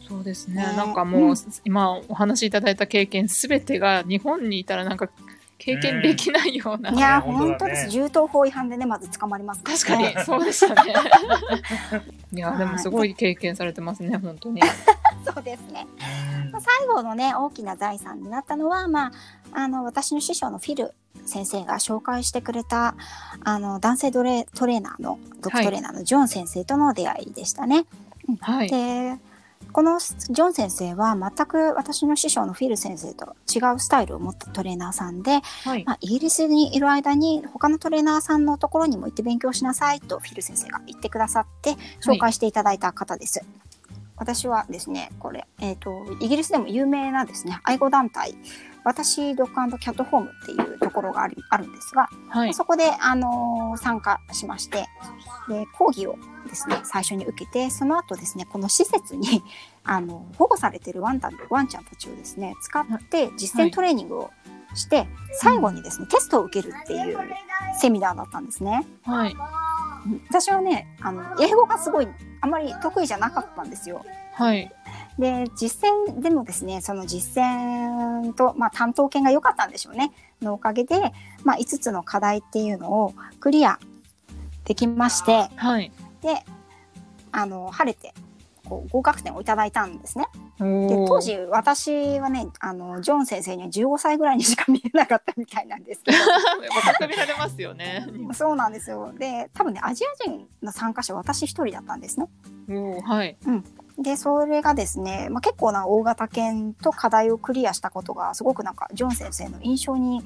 [0.09, 0.77] そうですね、ね。
[0.77, 5.09] なんかもう、うん、今お話しいただいた経験すべてが日本にいたらなんか
[5.59, 7.49] 経験できないような、いや本当だね。
[7.49, 7.89] 本当です。
[7.89, 9.63] 銃刀法違反でねまず捕まります。
[9.63, 10.95] 確かにそうでしたね。
[12.33, 14.61] いやでもすごい経験されてますね本当に。
[15.25, 15.87] そうですね。
[16.53, 16.61] うん。
[16.61, 19.13] 最後のね大きな財産になったのは、まあ、
[19.53, 22.95] あの私の師匠のフィル先生が紹介してくれた
[23.43, 27.87] あの男性トレトレーナーのドッグトレーナーのジョン先生との出会いでしたね。
[28.41, 28.69] はい。
[28.69, 29.17] で
[29.73, 43.45] このジョン先生は全く私の師匠のフィル先生と違うスタイルを持ったトレーナーさんで、はいまあ、イギリスにいる間に他のトレーナーさんのところにも行って勉強しなさいとフィル先生が言ってくださって紹介していただいた方です。
[44.17, 48.35] 私はですねこれ、えー、とイギリスでも有名なですね愛護団体
[48.87, 52.55] 私ドッグキャットホームっていうところがあるあるんですが、はい。
[52.55, 54.87] そこで、あのー参加しまして
[55.49, 56.17] で講義を
[56.49, 59.43] ですね最初に受けてその後ですねこの施設に
[59.85, 64.31] あの保護されてるワンタワンちゃんたちをですね使って実践トレーニングを
[64.75, 67.19] して、最後にですねテストを受けるっていう
[67.79, 68.87] セミナーだったんですね。
[69.05, 69.33] はい。
[69.33, 69.76] うん
[70.29, 72.09] 私はねあの英語がすごい
[72.41, 74.05] あまり得意じゃなかったんですよ。
[74.35, 74.73] はい。
[75.19, 80.13] で実践でもですねその実践と、まあ、担当犬が良かったんでしょうね。
[80.43, 81.13] のおかげで、
[81.45, 83.79] まあ、5つの課題っていうのをクリア
[84.65, 85.91] できましてはい。
[86.23, 86.45] で
[87.33, 88.15] あの晴れて
[88.69, 90.27] こう合格点をいただいたんですね。
[90.61, 96.19] おでー当時私はねあのジョン先生には15歳ぐらいにしか見えなかったみたいなんですけど。
[97.09, 98.07] 見られますよね。
[98.35, 99.13] そうなんですよ。
[99.17, 102.29] で多分ねアジア人の参加者は私一人だったんですね。
[103.05, 103.37] はい
[103.99, 110.23] でそれがですね、まあ、結構な大型犬と課題をクリアしたことがすごくなんかジョン先生の印象に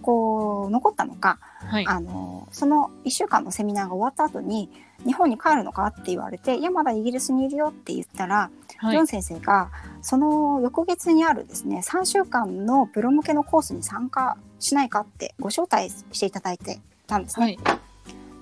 [0.00, 4.70] こう残ったのか、はいあのその1週間のセミナーが終わった後に
[5.04, 9.68] 「日本に帰るのか?」って言われて「いやまだイギリスにいるよ」って言ったら、はいジョン先生が
[10.00, 17.44] その翌月にあるですね3週間のプロ向けのコースに参加しないかってご招待していただいてたんですね。
[17.44, 17.89] はい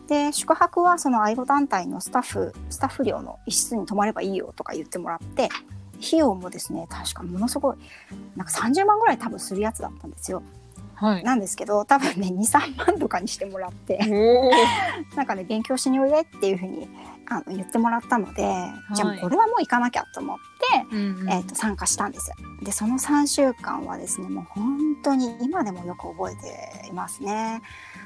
[0.09, 5.51] で宿泊はその愛護団体のスタッフスタッフ寮の一室に泊まればいいよとか言ってもらって
[6.05, 7.77] 費用もですね確かものすごい
[8.35, 10.43] なんか30万ぐらい多分するやつだったんですよ。
[11.01, 11.23] はい。
[11.23, 13.99] なんですけど多分ね23万とかにしてもらって
[15.17, 16.89] なんかね勉強しにおいでっていうふうに
[17.31, 18.43] あの言ってもらったので、
[18.95, 20.39] じゃあこれはもう行かなきゃと思っ
[20.89, 21.31] て、うんうん。
[21.31, 22.33] えー、と参加したんです。
[22.63, 27.61] でその3週間はですねもう本当に今でもよく覚えていますね。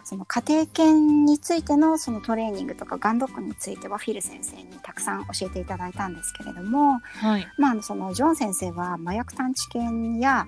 [0.04, 7.46] その家庭犬についてのそのトレーニングとかガンドックについてはフィル先生にたくさん教えていただいたんですけれども、はい。
[7.58, 10.46] まあ、そのジョン先生は麻薬探知犬や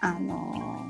[0.00, 0.84] あの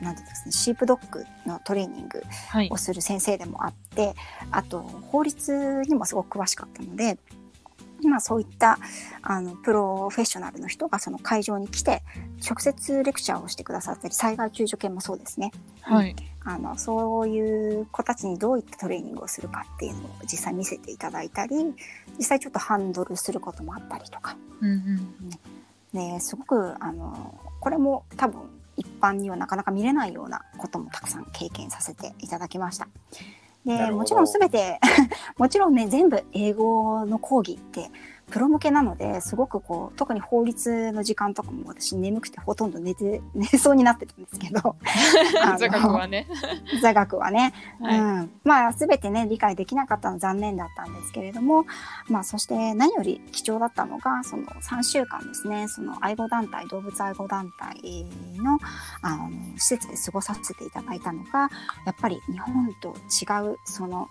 [0.00, 2.68] なんですかねシープドッグのトレーニングはい。
[2.70, 4.14] をする先生でもあって
[4.50, 7.18] あと法律にもすごく詳しかったので、
[8.02, 8.78] まあ、そういった
[9.22, 12.02] あのプロフェッショナルの人がその会場に来て
[12.48, 15.50] 直接レクチャーをしてくださったり災害救助犬もそうですね。
[15.82, 16.14] はい。
[16.44, 21.56] あのそういう子たちにどういったトレーニングをするかっていうのを実際見せていただいたり
[22.16, 24.70] 実際ちょっとハンドルすることもあったりとか、うん。
[24.70, 25.30] うん。
[25.92, 28.42] ね、すごくあのこれも多分
[28.78, 32.88] 一般にはなかなか見れないようなこともたくさん経験させていただきました。
[33.66, 34.80] でもちろん全て
[35.36, 37.90] もちろんね全部英語の講義って
[38.30, 44.76] プロ向けなのですごくこう特に法律の時間とかも私眠くてほとんど寝て 寝そうになってたんですけど
[45.58, 46.26] 座学はね。
[46.82, 47.98] 座学はね、はい。
[47.98, 51.66] うん、まあ全てね理解できなかったのは残念だったんですけれども、
[52.08, 55.68] まあ、そして何より貴重だったのがその3週間ですね。
[55.68, 58.58] その愛護団体動物愛護団体の
[59.02, 61.50] あの施設で過ごさせていただいたのが
[61.84, 64.08] やっぱり日本と違うその、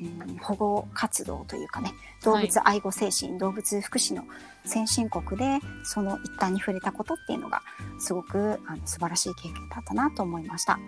[0.00, 1.92] うん、保護活動というかね
[2.24, 4.24] 動物愛護精神、動物福祉の
[4.64, 7.62] 先進国でその一端に触れたことっていうのが
[7.98, 10.78] すごくあの素晴らしい経験だったなと思いました。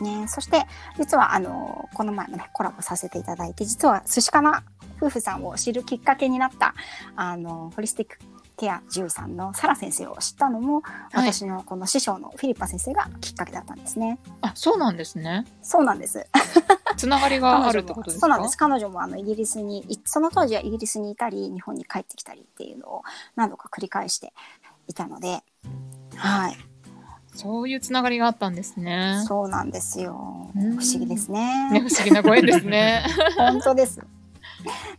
[0.00, 0.66] ね、そして
[0.98, 4.62] 実はあのこの前もねコラボさせていただいて実は寿司かな
[4.98, 6.74] 夫婦さんを知るきっかけになった
[7.16, 8.18] あのホリスティック
[8.56, 10.80] ケア獣医さんのサラ先生を知ったのも、
[11.12, 14.18] はい私のこの師匠のフィリッパ先生がきっかけだったんですね。
[14.40, 16.26] あそうなんですねそうなんです。
[16.96, 18.26] つながりがあるってことですか？
[18.26, 18.56] そうなんです。
[18.56, 23.02] 彼女もあのイギリスにいその当時はイギリスにいたり日本に帰ってきたりっていうのを
[23.34, 24.32] 何度か繰り返して
[24.88, 25.42] いたので、
[26.14, 26.56] はい、
[27.34, 30.50] そういうつながりがあったんですねそうなんですよ。
[30.54, 31.80] 不うん思議ですねね。
[31.80, 33.04] 不思議なご縁ですね
[33.36, 33.98] 本当です。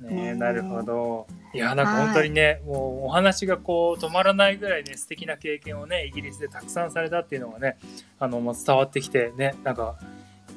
[0.02, 1.28] ねうんなるほど。
[1.58, 7.78] いや、なんか本当にね、もうお話がこう止まらないぐらいね、素敵な経験をね、イギリスでたくさんされたっていうのがね、
[8.20, 9.96] あの、もう伝わってきて、ね、なんか、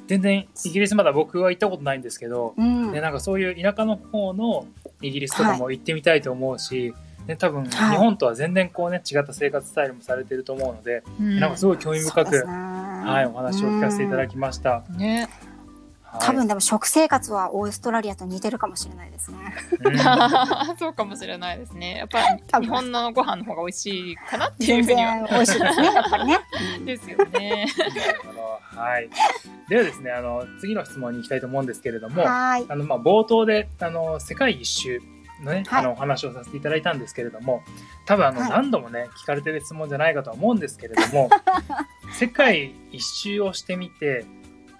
[0.07, 4.67] 全然イギリスまだ僕は行ったことないんですけど、うん、ね、なんかそういう田舎の方の
[5.01, 6.93] イギリスとかも行ってみたいと思うし、
[7.27, 7.97] ね、多分日はい。
[7.97, 11.39] 本とは全然こうね、違った生活スタイルもされてると思うので、うん。
[11.39, 12.43] なんかすごい興味深くね。
[12.43, 14.83] はい、お話を聞かせていただきました。
[14.97, 15.29] ね。
[15.41, 15.50] はい
[16.19, 19.37] 多分でも食生活はオーストラリアと似てるかもしれないですね。
[19.83, 19.97] うん
[20.77, 21.97] そうかもしれないですね。
[21.97, 25.11] やっぱ多分り日本のご飯の方が美味しいかなっていう全ふうには。
[25.11, 26.39] 然美味しいですね、やっぱりね。
[26.77, 27.65] う んですよね。
[28.75, 29.09] はい。
[29.69, 32.65] ではですね、あの、次の質問に行きたいと思うんですけれども、はい。
[32.67, 35.01] あの、まあ、冒頭で、あの、世界一周
[35.43, 37.63] のね、はいあの、お話をさせていただいたんですけれども、
[38.05, 41.29] 多分、あの、はい何度もね、聞かれてる質問じゃないかとは思うんですけれども、
[42.13, 44.25] 世界一周をしてみて、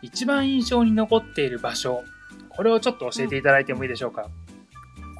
[0.02, 2.04] 一番印象に残っている場所、
[2.50, 4.28] これをちょっと教えていただいてもいいでしょうか？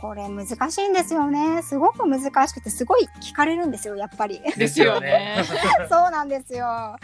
[0.02, 1.62] これ難しいんですよね。
[1.62, 4.42] すごく難しくて、すごい聞かれるんですよ、やっぱり。
[4.58, 5.44] ですよね。
[5.90, 6.96] そうなんですよ。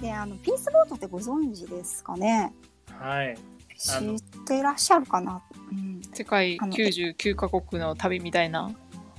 [0.00, 2.52] で、あの、ピースボートってご存知ですかね？
[2.98, 3.36] はい。
[3.76, 8.72] 知ってらっしゃるかな、うん、世界あの99カ国の旅みたいな。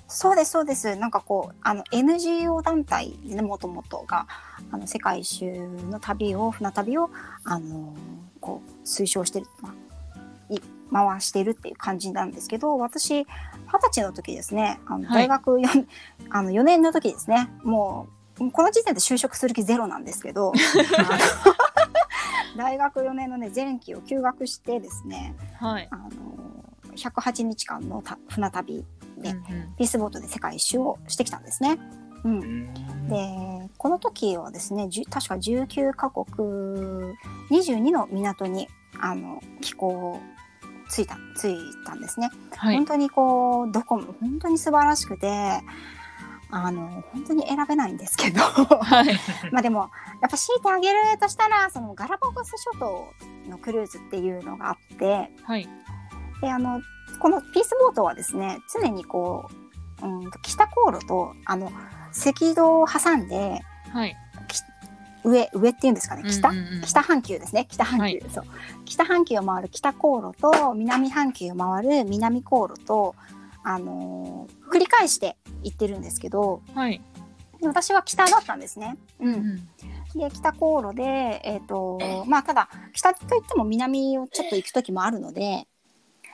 [0.09, 4.27] そうですそうですなんかこうあの NGO 団体でねもともとが
[4.71, 7.11] あの世界一周の旅を船旅を
[7.43, 7.95] あの
[8.41, 10.59] こう推奨してる、まあ、い
[10.91, 13.27] 回してるっていう感じなんですけど私二十
[13.91, 15.85] 歳の時ですねあのはい大学 4,、
[16.31, 18.07] あの4年の時ですねも
[18.39, 20.53] うこの時点で就職する気ゼロなんですけど
[22.57, 25.87] 大学4年のね前期を休学してですねはい。
[25.91, 26.09] あの
[26.95, 28.85] 108日間のた船旅
[29.19, 31.77] ねうんうんピースボートで世界一周をしてきたんですね。
[32.23, 32.73] う、うんん
[33.07, 36.25] でこの時はですね確か19カ国
[37.49, 38.67] 22の港に
[38.99, 40.19] あの寄港
[40.89, 42.29] ついたついたんですね。
[42.55, 42.85] はい本。
[42.85, 45.61] 当にこうどこも本当に素晴らしくて
[46.51, 49.19] あの本当に選べないんですけどはい。
[49.53, 53.13] まあでもやっぱ強いてあげるとしたらそのガラパゴス諸島
[53.49, 55.69] のクルーズっていうのがあってはい。
[56.41, 56.81] であの
[57.19, 59.49] このピースボートはですね常にこ
[60.01, 61.71] ううんと北航路とあの
[62.09, 64.15] 赤道を挟んではい。
[65.25, 68.23] 上上っていうんですかね北、うんうんうん北半球ですね北半球、はい。
[68.33, 68.43] そう。
[68.85, 73.15] 北半球を回る北航路と南半球を回る南航路と、
[73.63, 77.01] あのー繰り返して行ってるんですけどはい。
[77.59, 78.97] で私は北だったんですね。
[79.19, 79.55] うんうん。
[80.17, 85.67] で北航路で、えーとまあ、ただ北といっても南をちょっと行く時もあるので、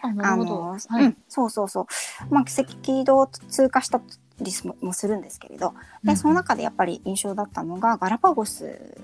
[0.05, 0.35] あ。
[0.35, 4.01] のはいうん。、そうそうそう、まあ、赤道を通過した
[4.41, 8.97] りももするんですけれどでその中でやっぱり印象だったのがガラパゴス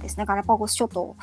[0.00, 1.16] ですねガラパゴス諸島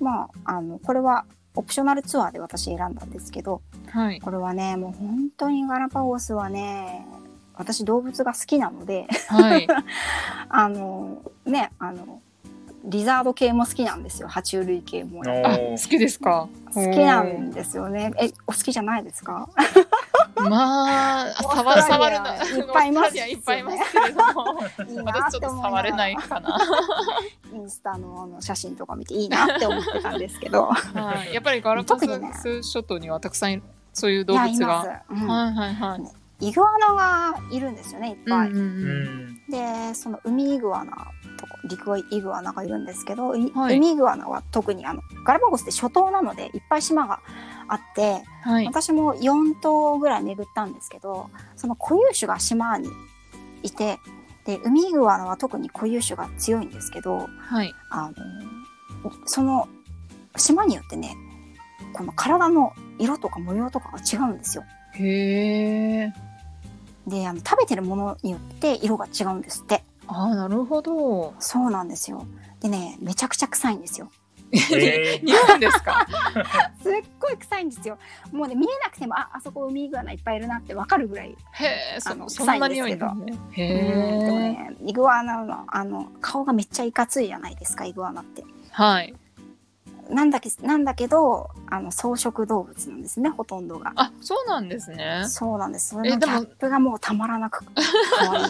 [0.00, 4.20] まああのこれはオプショナルツアーで私選んだんですけどはい。
[4.20, 7.06] これはねもう本当にガラパゴスはね
[7.54, 9.66] 私動物が好きなのではい。
[10.48, 12.20] あのねあの
[12.88, 16.48] リザード系も好きなんですよ爬虫類系も好きですか？
[16.72, 19.48] 好きなんですよねえお好きじゃないですか？
[20.36, 22.26] まあ、触る触るの。
[22.28, 24.60] いっぱいいますオーストラリアいっぱいいますけれども。
[24.86, 26.58] いいなっ私ちょっと触れないかな。
[27.54, 31.32] インスタのあの写真とか見ていいなって思ってたんですけどはい。
[31.34, 33.62] やっぱりガラパゴ特にねス諸島にはたくさん
[33.94, 36.02] そういう動物が。、うんはいはいはい。
[36.40, 39.26] イグアナがいるんですよねいっぱい、うんうんううん。
[39.28, 39.40] ん。
[39.88, 40.92] でその海イグアナ
[41.38, 47.20] とか陸イグアナがいるんですけど、いはい海イグアナは特にあのガラパゴスって諸島なのでいっぱい島が
[47.68, 48.66] あってはい。
[48.66, 52.88] 私も4島ぐらい巡ったんですけどその固有種が島に
[53.62, 53.98] いて
[54.44, 57.72] で海イグアナは特に固有種が強いんですけどはい。
[57.90, 59.68] あのその
[60.36, 61.16] 島によってね
[61.92, 64.64] この体の色とか模様とかが違うんですよ。
[64.98, 66.12] へえ。
[67.06, 71.34] であの食べてるものによって色が違うんですってああ、なるほど。
[71.38, 72.26] そうなんですよ
[72.60, 74.10] でねめちゃくちゃ臭いんですよ
[74.52, 76.06] えー匂うんですか？
[76.80, 77.98] すっごい臭いんですよ
[78.32, 83.36] もうね見えなくてもああそこ海イグアナいっぱいいるなってわかるぐらいへえ、あのそそんな匂いなんね。
[83.52, 84.42] へうんでもえ。
[84.42, 89.14] ねイグアナのあの顔がめっちゃいかついじゃないですかイグアナってはい。
[90.10, 95.24] なんだけなんだけどあの草食動物なんですねほとんどがあ、そうなんですね。
[95.28, 97.64] そうなんですそれのギえでもャップがもうたまらなく
[98.18, 98.44] 可愛い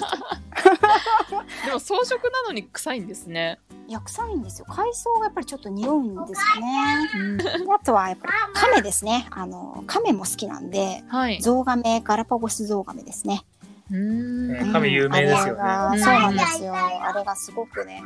[1.64, 3.58] でも装飾なのに臭いんですね。
[3.88, 6.66] いや臭いんですよ海藻がやっぱりちょっと匂うんですかね
[7.14, 7.36] うん。
[7.36, 11.40] であとはやっぱりカメですねあのカメも好きなんではい。
[11.40, 13.44] ゾウガメガラパゴスゾウガメですね
[13.90, 14.48] うーん。
[14.48, 15.62] ねカメ有名ですよね
[16.02, 18.02] そうなんですよあれがすごくね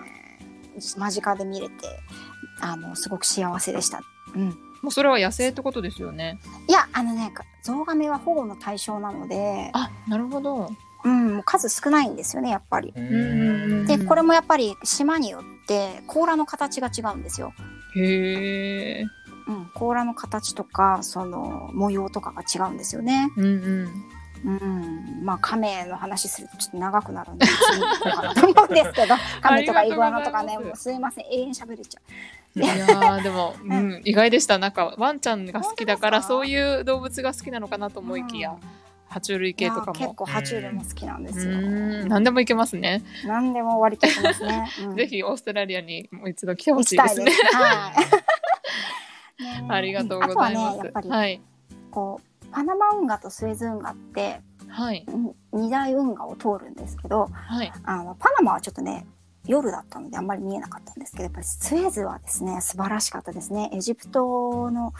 [0.98, 1.72] 間近で見れて
[2.60, 4.02] あのすごく幸せでした
[4.34, 6.38] うんもうそれは野生ってことですよね。
[6.66, 7.32] いやあのね
[7.62, 10.70] ゾウガメは保護の対象なので、あ、なるほど。
[11.02, 12.92] うん、もう数少ないんですよねやっぱり。
[12.92, 17.52] でこれもやっぱり島によって甲羅の形が違うんですよ。
[17.96, 19.04] へえ。
[19.48, 23.30] うん、甲羅の形とかその模様とかが違うんですよね。
[23.36, 23.88] うんうん。
[24.42, 32.00] うん、まあ亀の話するとちょっと長くなるんで次行こうかなと思うんですけど亀とかイグアナとかねもうすいません永遠喋れちゃ
[32.56, 34.58] いやー でも、うん、意外でした。
[34.58, 38.02] なんかワンちゃんが好きだからそういう動物が好きなのかなとう。
[38.04, 38.56] 思いきや、うん。
[39.10, 41.60] 爬虫類系とかいや結も構爬虫類も好きなんでうすよ。
[41.60, 42.08] ん。
[42.08, 44.70] 何でもいけますね、何でも割としますね。
[44.82, 44.94] うん。
[44.96, 47.32] ぜひオーストラリアにもう一度来てほ行しいです ね。
[49.68, 51.40] ありがとうございあとはねます、やっぱりはい。
[51.90, 55.04] こうパナマ運河とスエズ運河ってはい。
[55.06, 57.72] うん二大運河を通るんですけど、はい。
[57.84, 59.06] あのパナマはちょっとね
[59.50, 63.70] 夜だったのであんまり見えなかったんですけどやっぱりスエズはですね素晴らしかったですね。
[63.72, 64.94] エジプトの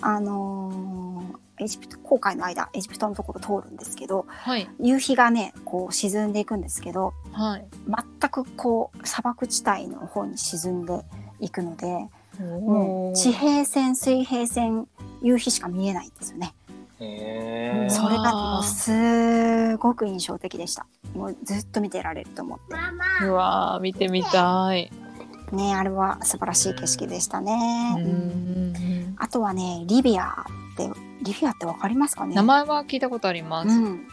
[0.00, 4.66] あのーエジプト航海の間エジプトのところ通るんですけどはい。
[4.80, 7.66] 夕日がねこう沈んでいくんですけどはい。
[7.86, 11.04] 全くこう砂漠地帯の方に沈んで
[11.38, 12.08] いくので
[12.40, 14.88] もう地平線水平線
[15.20, 16.54] 夕日しか見えないんですよね。
[17.90, 20.86] それがもうすごく印象的でした。
[21.14, 23.26] もうずっと見てられると思って。
[23.26, 24.90] うわー見てみたい
[25.52, 27.94] ねあれは素晴らしい景色でしたうね。
[27.94, 30.88] んあとはねリビアって
[31.22, 32.34] リビアってわかりますかね？
[32.34, 34.06] 名前は聞いたことあります、うん。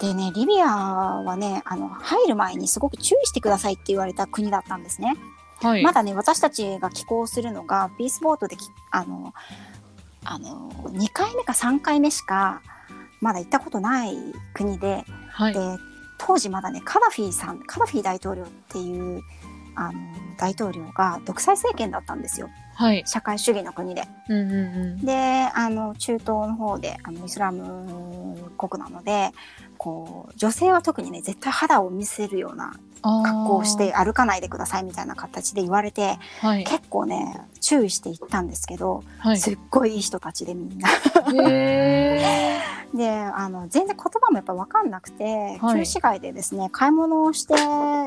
[0.00, 5.14] でねリビアはねあの入る前にすごく注意してくださいって言われた国だったんですね。
[5.62, 9.32] はいまだね私たちが寄港するのがピースボートできあの
[10.24, 12.60] あの2回目か3回目しか
[13.20, 14.16] まだ行ったことない
[14.52, 15.60] 国ではいで
[16.26, 19.22] 当時まだねカダフィさんカダフィ大統領っていう
[19.76, 19.98] あの
[20.38, 22.48] 大統領が独裁政権だったんですよ。
[22.74, 23.02] はい。
[23.06, 24.04] 社会主義の国で。
[24.28, 25.04] うんうんうん。
[25.04, 29.32] であの中東の方であのイスラム国なので
[29.76, 32.72] こう女性は特にね絶対肌を見せるような
[33.02, 36.64] 格好をして歩かないでくださいみたいな形で言われてはい。
[36.64, 39.38] 結構ね注意して行ったんですけど、はい。
[39.38, 40.88] すっごいいい人たちでみんな。
[42.94, 47.54] へであの全然言葉もやっぱ分かんなくて、はい旧市街でですね買い物をして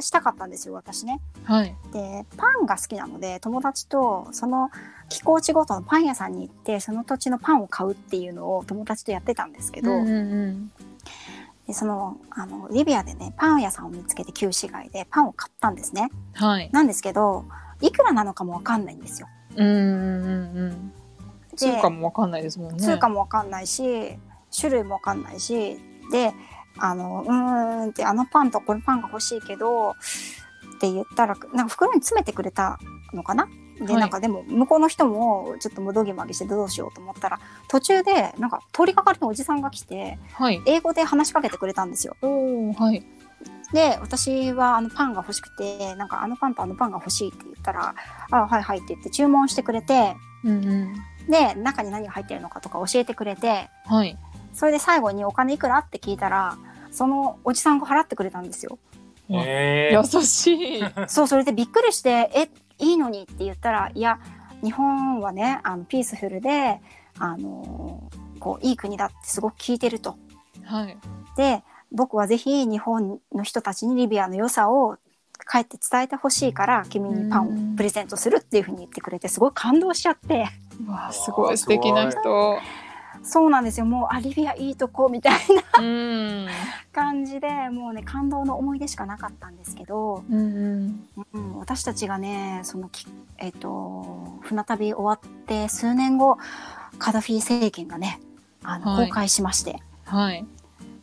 [0.02, 1.20] したかったんですよ私ね。
[1.46, 4.70] ーはいでパンが好きなので友達とその
[5.10, 10.72] 寄港地ごとのパン屋さんに行ってその土地のパンを買うっていうのを友達とやってたんですけど、うんうんうん
[11.68, 16.10] でそのあのリビアでねパン屋さんを見つけて旧市街でパンを買ったんですね。
[16.34, 17.44] はいなんですけど
[17.82, 19.28] いくらなのかも分かんないんですよ。
[19.58, 20.94] うんうんうん
[21.58, 24.18] 通貨もわかんないですもんね通貨も分かんないし
[24.56, 25.78] 種類も分かんないし
[26.12, 26.34] で
[26.78, 29.94] あのうーんってあのパンとこのパンが欲しいけどっ
[30.80, 32.78] て言ったらなんか袋に詰めてくれた
[33.14, 33.48] のかな？
[33.80, 33.96] で、はい。
[33.96, 40.62] なんかでも向こうの人もちょっともどぎまぎしてどうしようと思ったら途中でなんか通りかかりのおじさんが来てはい。
[40.66, 42.16] 英語で話しかけてくれたんですよ。
[42.22, 43.04] はい。
[43.74, 47.96] で私はあのパンが欲しくてなんかあのパンとあのパンが欲しいって言ったら
[48.32, 50.96] 「あはいはい」って言って注文してくれてうんうん。
[51.30, 54.18] で中に何が入ってるのかとか教えてくれてはい
[54.58, 56.58] それで最後にお金いくらって聞いたら
[56.90, 58.80] そのおじさんが払ってくれたんですよ。
[59.30, 60.84] へ優しい。
[61.08, 62.50] そうそれでびっくりして「え
[62.80, 64.20] いいのに」って言ったら「いや
[64.64, 66.82] 日本はねあのピースフルで
[67.20, 70.18] あのこういい国だってすごく聞いてると。
[70.66, 70.98] はい。
[71.36, 74.98] で僕はぜひ日本の人たちにリビアの良さを
[75.50, 80.48] 帰って伝えてほしいから君にパンをプレゼントするっていうふうに言ってくれてすごい感動しちゃって。
[80.84, 82.58] うわすごい素敵な人
[83.24, 83.86] そうなんですよ。
[83.86, 85.40] もうあリビアいいとこみたい
[85.78, 85.82] な。
[85.82, 86.48] うん。
[86.92, 90.44] 感じでもうね感動の思い出しかなかったんですけど、うんう
[90.78, 91.08] ん。
[91.34, 93.06] うん、私たちがねそのき、
[93.38, 96.38] えっと船旅終わって数年後
[96.98, 98.20] カダフィ政権がね
[98.64, 99.10] あのはい。
[99.10, 100.46] 崩壊しまして、はい。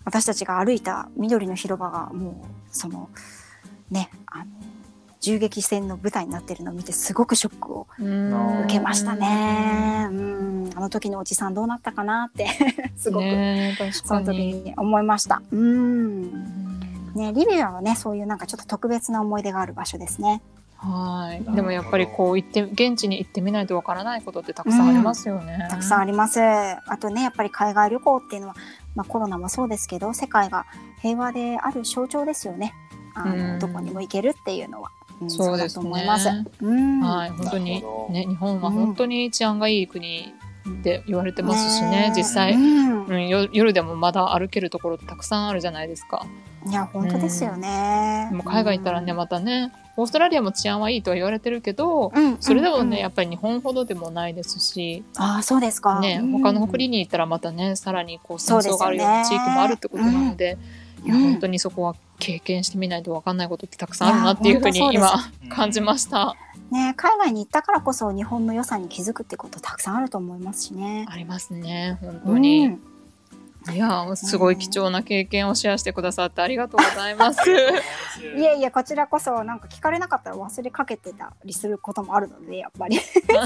[0.04, 2.34] 私たちが歩いた緑の広場がもう
[2.70, 3.08] その
[3.90, 4.44] ねあの
[5.24, 10.08] 銃撃戦の舞台になってるのを見てすごくショックをうん受けましたね。
[10.10, 12.46] うん、あの時のおじさんどうなったかなって
[12.94, 13.26] すごく、
[14.04, 15.40] その時かにに思いました。
[15.50, 16.80] うんうん
[17.14, 20.42] ね、リビアはねそういうなんかちょっと特別な思い出がある場所ですね。
[20.76, 26.40] はいでもやっぱりこう行って現地に行ってみないとわからないことってたくさんありますよね、たくさんあります。
[26.42, 28.54] あとねやっぱり海外旅行っていうのは、
[28.94, 30.66] まあ、コロナもそうですけど世界が
[31.00, 32.74] 平和である象徴ですよね。
[33.14, 35.82] あのうんどこにも行けるっていうのは、うんそうですね。
[35.82, 36.28] だと思います。
[36.60, 37.00] うん。
[37.00, 40.34] はい本当にね日本は本当に治安がいい国
[40.68, 43.04] って言われてますしね、実う際、ん。
[43.06, 46.26] うん、よ夜でもまだ歩けるところってたくさんあるじゃないですか。
[46.66, 48.28] いや本当ですよね。
[48.30, 49.18] でも海外行ったらねうん。
[49.18, 56.00] またねオーストラリアも治安はいいとは言われてるけどうんそれでもうんねやっぱり日本ほどでもないですし、ああそうですか。
[56.00, 56.32] ね、うん。
[56.32, 60.56] 他の国に行ったらまたねさらにこう戦争があるような地域もあるってことなので、
[61.04, 66.34] いやうん本当にそこは経験してみないと分かんないことってたくさんあるなっていうふうに今本感じました。
[66.70, 71.06] ね海外に行ったからこそ日本の良さに気づくってことたくさんあると思いますしね。
[71.08, 72.66] ありますね本当に。
[72.66, 72.93] うん
[73.72, 77.40] いやすごい貴重な経験をシェアしてくださってありがとうございます。
[78.36, 82.98] いやいやこちらこそなんか聞かれなかったら忘れかけてたりすることもあるのでやっぱり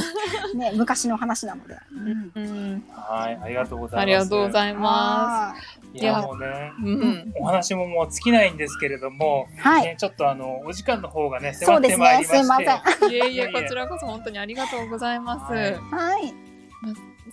[0.55, 4.03] ね昔の話なので、うんうん、はい、ありがとうございます。
[4.03, 5.55] ありがとうございま
[5.95, 6.85] いや、もうね、す。
[6.85, 12.37] うん、お話ももう尽きないんですけれども、はい、ね、ちょっとあの、お時間の方がね、迫っそうですねてまいりまして。
[12.39, 15.53] すいませんいえいえこちらこそ本当にありがとうございます。
[15.53, 16.35] はいはい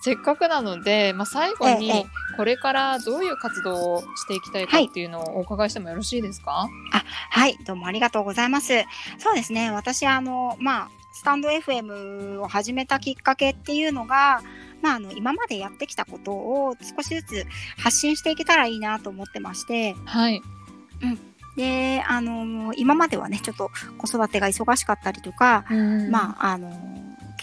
[0.01, 2.05] せっかくなので、まあ、最後ええに
[2.37, 6.69] これからどういう活動をしていきたいかっていうのをお伺いしてもよろしいですか、
[7.29, 8.73] はい、どうもありがとうございます。
[9.19, 14.41] そうですね、私、あの、まあ、スタンド FM を始めたきっかけっていうのが、
[14.81, 17.45] まあ、あの、今までやってきたことを少しずつ
[17.77, 20.41] 発信していけたらいいなと思ってまして、はい。
[21.55, 25.65] で、あの、今まではね、ちょっと子育てが忙しかったりとか、
[26.11, 26.69] まあ、あの、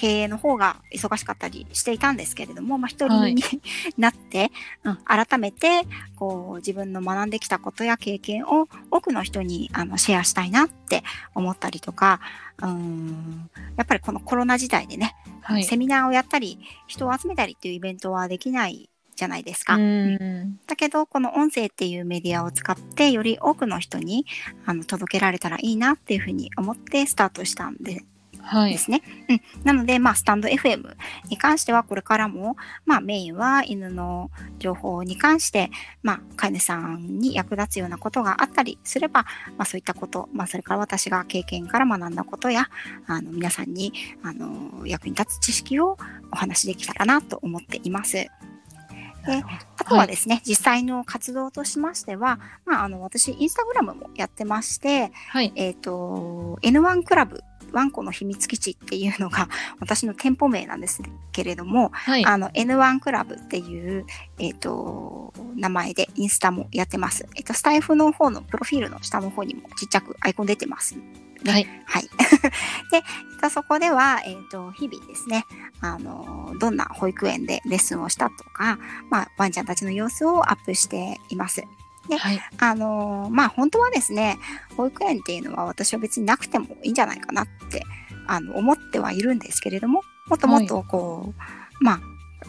[0.03, 3.45] 経営の方が忙しかったりしていたんですけれども、まあ、一人はいに
[3.97, 4.51] なって、
[4.83, 5.83] うん、改めて、
[6.17, 11.05] こう、自分の学んできたことや経験を多くの人にあのシェアしたいなって
[11.37, 12.19] 思ったりとか、
[12.61, 15.63] うん、やっぱりこのコロナ時代でね、はい。
[15.63, 19.77] セミナーをやったり、人を集めたりっていうイベントはできないじゃないですか。
[19.77, 24.27] うんだけど、この音声っていうメディアを使って、より多くの人に
[24.67, 28.12] あの届けられたらいいなっていうふうに思ってスタートしたんではい。
[28.69, 29.03] ですね。
[29.29, 29.41] うん。
[29.65, 30.95] なので、まあ、スタンド FM
[31.29, 35.71] に関しては、これからも、まあ、メインは犬の情報に関して、
[36.03, 39.25] まあ、飼い主さんに役立つようなことがあったりすれば、
[39.57, 42.69] まあ、そういったこと、まあ、それから私が経験から学んだことや、
[43.07, 45.97] あの、皆さんに、あの、役に立つ知識を
[46.33, 48.27] お話しできたらなと思っています。
[49.25, 55.53] あとはですね、実際の活動としましては、まあ、あの、私、インスタグラムもやってまして、はい。
[55.55, 57.43] えっ、と、N1 クラブ、
[57.73, 59.49] ワンコの秘密基地っていうのが
[59.81, 61.03] 私の店舗名なんです
[61.33, 62.25] けれども、はい。
[62.25, 64.07] あの N1 クラブっていう、
[64.39, 67.27] えっ、と、名前でインスタもやってます。
[67.37, 70.97] えっ、と、スタイフの方のプロフィールの下の方にもちっちゃくアイコン出てます。
[71.47, 71.67] はい。
[71.87, 72.03] はい。
[72.93, 73.03] で、えっ
[73.41, 75.45] と、そこでは、えっ、と、日々ですね、
[75.81, 78.79] あの、どんな保育園でレッスンをしたとか、
[79.11, 81.65] まあ、ワンちゃんたちの様子をアップしています。
[82.11, 82.41] はい。
[82.59, 84.39] あのーまあ本当はですね
[84.77, 87.85] 保育園っていうのは私は別になくてもいいんじゃないかなって
[88.27, 91.35] あの思ってはいるんですけれどももっともっとこ
[91.81, 92.01] う、まあ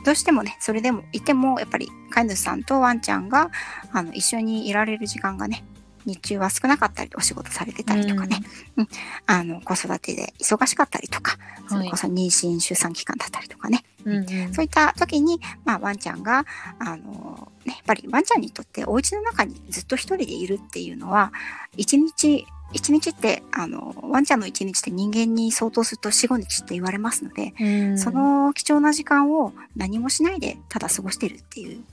[0.06, 3.52] どうしてもねそれでもいてもやっぱり飼い主さんとワンちゃんが
[3.92, 5.64] あの一緒にいられる時間がね
[6.06, 8.42] 日中は少なかったりお仕事されてたりとかね、
[8.76, 8.88] うん。
[9.26, 11.38] あの子育てで忙しかったりとか、
[11.70, 16.46] それこそ妊娠出産期間だったりとかねうんうんそういった時に、まあ、ワンちゃんが、
[16.80, 21.32] あの、ね、やっぱりワンちゃんにとってお家の中にずっと一人でいるっていうのは、
[21.78, 31.84] 一日、一日って、あの、ワンちゃんの一日って人間に相当すると4、5日って言われますので、うんその貴重な時間を何もしないでただ過ごしてるっていう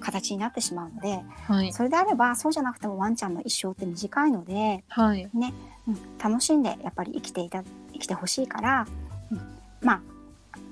[0.00, 1.72] 形になってしまうので、はい。
[1.72, 5.30] それであればそうじゃなくてもワンちゃんの一生って短いので、はい。
[5.32, 7.62] うん、楽しんでやっぱり生きていた
[7.92, 8.86] 生きてほしいから、
[9.30, 9.40] うん、
[9.80, 10.00] まあ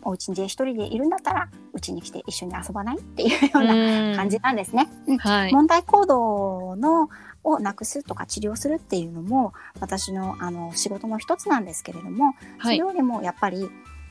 [0.02, 4.88] お家で一人でいるんだったらうちに来て一緒に遊ばないっていうような感じなんですね。
[5.06, 5.52] うんはい。
[5.52, 7.08] 問題行動の
[7.42, 12.76] をなくすとか治療するっていうのも私のあの仕事の一つなんですけれども、そはい。
[12.78, 13.58] れよりもやっぱり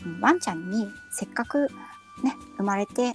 [0.06, 1.68] うんワンちゃんにせっかく
[2.24, 3.14] ね生まれて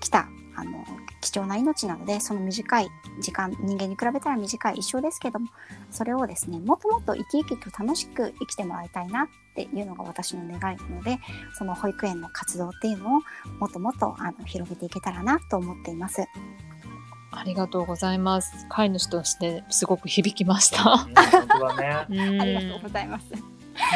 [0.00, 0.84] きたあの
[1.20, 2.88] 貴重な命なのでその短い
[3.20, 5.48] 時間人間に比べたら短い一生ですけども
[5.90, 11.18] それをですねもっともっと生き生きと楽しく生きてもらいたいなっていうのが私の願いなので
[11.54, 13.20] その保育園の活動っていうのを
[13.58, 16.24] もっともっとあの広げていけたらなと思っています。
[17.30, 18.66] ありがとうございます。
[18.68, 20.90] 飼い主としてすごく響きました。
[20.92, 22.06] うん本当だね。
[22.10, 23.26] うんありがとうございます。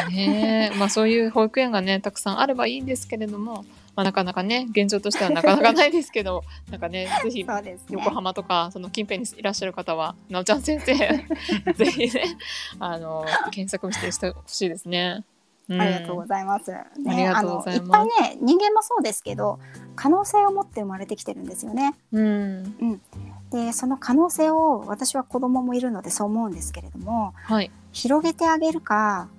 [0.09, 3.65] ねえまあそういう保育園がねたくさんあればいいんですけれども、
[3.95, 7.45] まあ、なかなかね現状としてはなかなかないですけど なんかねぜひ。
[7.89, 10.93] 横浜とかその近辺にいらっしゃる方はなおちゃん先生
[11.73, 12.37] ぜひね
[12.79, 15.23] あの検索してしてほしいですね。
[15.69, 16.71] うんありがとうございます。
[16.99, 19.59] ね、あのいっぱいね、人間もそうですけど、
[19.95, 21.95] 可能性を持って生まれてきてるんですよね。
[22.11, 23.01] うん
[23.49, 29.29] で、その可能性を私は子供もいるのでそう思うんですけれども、はい広げてあげるか、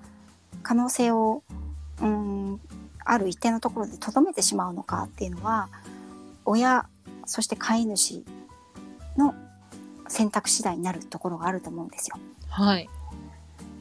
[0.63, 1.43] 可能性を、
[2.01, 2.44] うん、
[3.05, 5.69] ある一定のところで留めてしまうのかっていうのは、
[6.43, 6.87] 親、
[7.25, 8.23] そして飼い主
[9.17, 9.33] の
[10.07, 12.17] 選択次第になるところがあると思うんですよ。
[12.49, 12.89] はい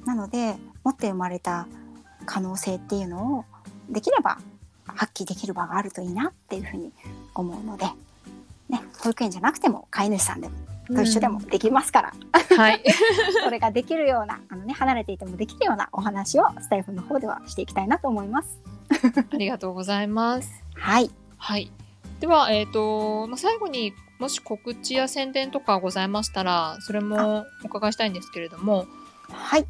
[0.05, 1.67] なので持って生まれた
[2.27, 3.45] 可能性っていうのを
[3.89, 4.39] できれば
[4.87, 6.93] 発揮できる場があるといいなっていうふうに
[7.35, 7.87] 思うので、
[8.69, 10.55] ね、保育園じゃなくても飼い主さんでも
[10.95, 12.13] と一緒でもできますから、
[12.57, 12.85] はい
[13.43, 18.74] それができるようなあの、ね、離れていてもできるようなお話をスタイフの方ではしていきたいなと思います。
[19.33, 20.63] ありがとうございます。
[20.75, 21.71] はい、はい。
[22.21, 28.87] では、えっ、と、まあ、最後にもし告知や宣伝とかございましたら、それもお伺いしたいんですけれども。
[29.31, 29.67] はい。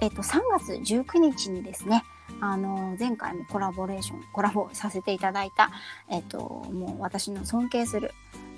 [0.00, 2.04] えっ、と、3月19日にですね、
[2.40, 5.70] あの前回もコラボレーションコラボさせていただいた、
[6.08, 8.12] えっと、もう私の尊敬する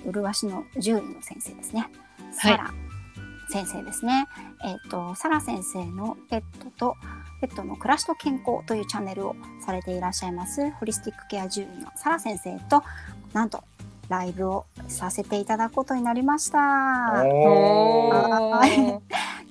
[0.05, 1.87] 麗しの獣医の先生ですね、
[2.31, 2.73] サラ
[3.51, 4.27] 先生ですね、
[4.63, 6.95] えっと、サラ先生のペットと
[7.41, 9.35] ペットの暮らしと健康というチャンネルを
[9.65, 12.83] されていらっしゃいますホリスティックケア獣医のサラ先生と
[13.33, 13.63] なんと
[14.07, 17.23] ライブをさせていただくことになりました。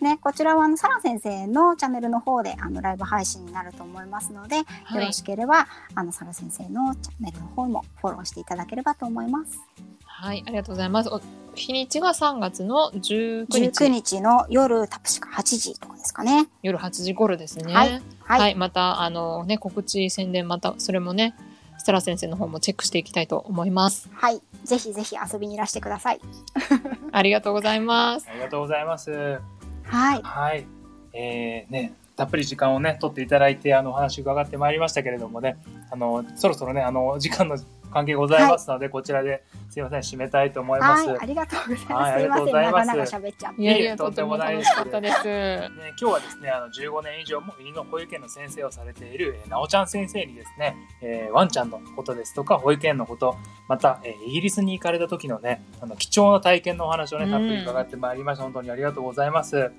[0.00, 9.60] ね、こちらはあのサラ先生のチャンネルの方であのライブ配信になると思いますので、はい、よろしければあのサラ先生のチャンネルの方もフォローしていただければと思います。
[10.04, 11.10] はい、ありがとうございます。
[11.54, 13.84] 日にちが3月の19日。
[13.84, 16.48] 19日の夜、たしか8時とかですかね。
[16.62, 17.72] 夜8時頃ですね。
[17.72, 18.02] はい。
[18.20, 21.34] はい、はい、また、あのね、告知、宣伝、また、それもね、
[21.78, 24.08] 設楽先生の方もチェックしていきたいと思います。
[24.12, 24.40] はい。
[24.64, 26.20] ぜひぜひ遊びにいらしてください。
[27.12, 28.28] ありがとうございます。
[28.30, 29.40] ありがとうございます。
[29.84, 30.20] はい。
[30.22, 30.66] はい。
[31.12, 35.56] えー、ね、たっぷり時間をね、取っていただいて、あの、お話伺ってまいりましたけれどもね、
[35.90, 37.56] あの、そろそろね、あの、時間の
[37.92, 41.10] 関係ございますので、はい、ここちらですいません、締めたいと思います。
[41.20, 41.92] ありがとうございます。
[41.92, 42.86] はい、ありがとうございます。
[42.88, 43.62] 長々喋っちゃって。
[43.62, 45.24] いやいや、とても楽しかったです。
[45.24, 53.36] ね、今日はですね、あの、15年以上も犬の保育園の先生をされている、えー、なおちゃん先生にですね、えー、ワンちゃんのことですとか、保育園のこと、
[53.68, 58.44] また、えー、イギリスに行かれた時のね、あの、貴重な体験のお話をね、たっぷり伺ってまいりました。
[58.44, 59.70] 本当にありがとうございます。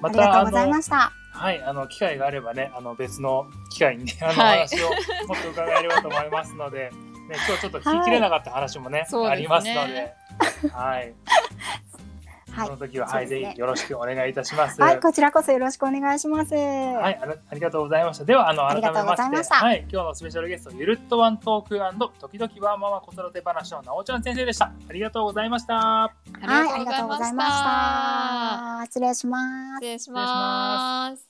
[0.00, 1.12] また、ありがとうございました。
[1.32, 4.88] はい、あの、機会があればね、あの、別の機会にね、あの、話を
[5.28, 6.90] もっと伺えればと思いますので、
[7.30, 10.14] ね、今日ちょっと聞ききれなかった話もね、はい、ありますので、
[10.72, 11.14] はい。
[12.50, 14.82] はい、その時は、はい、ぜひよろしくお願いいたします。
[14.82, 16.52] はい、こちらこそよろしくお願いします。
[16.52, 18.24] はい、ありがとうございました。
[18.24, 21.78] では、あの、改めまして、はい、今日のスペシャルゲスト、ゆるっとワントーク
[22.18, 24.72] 時々ワンママ子育て話のなおちゃん先生でした。
[24.88, 25.74] ありがとうございました。
[25.76, 28.82] はい、ありがとうございました。
[28.86, 29.74] 失礼します。
[29.76, 31.29] 失礼します。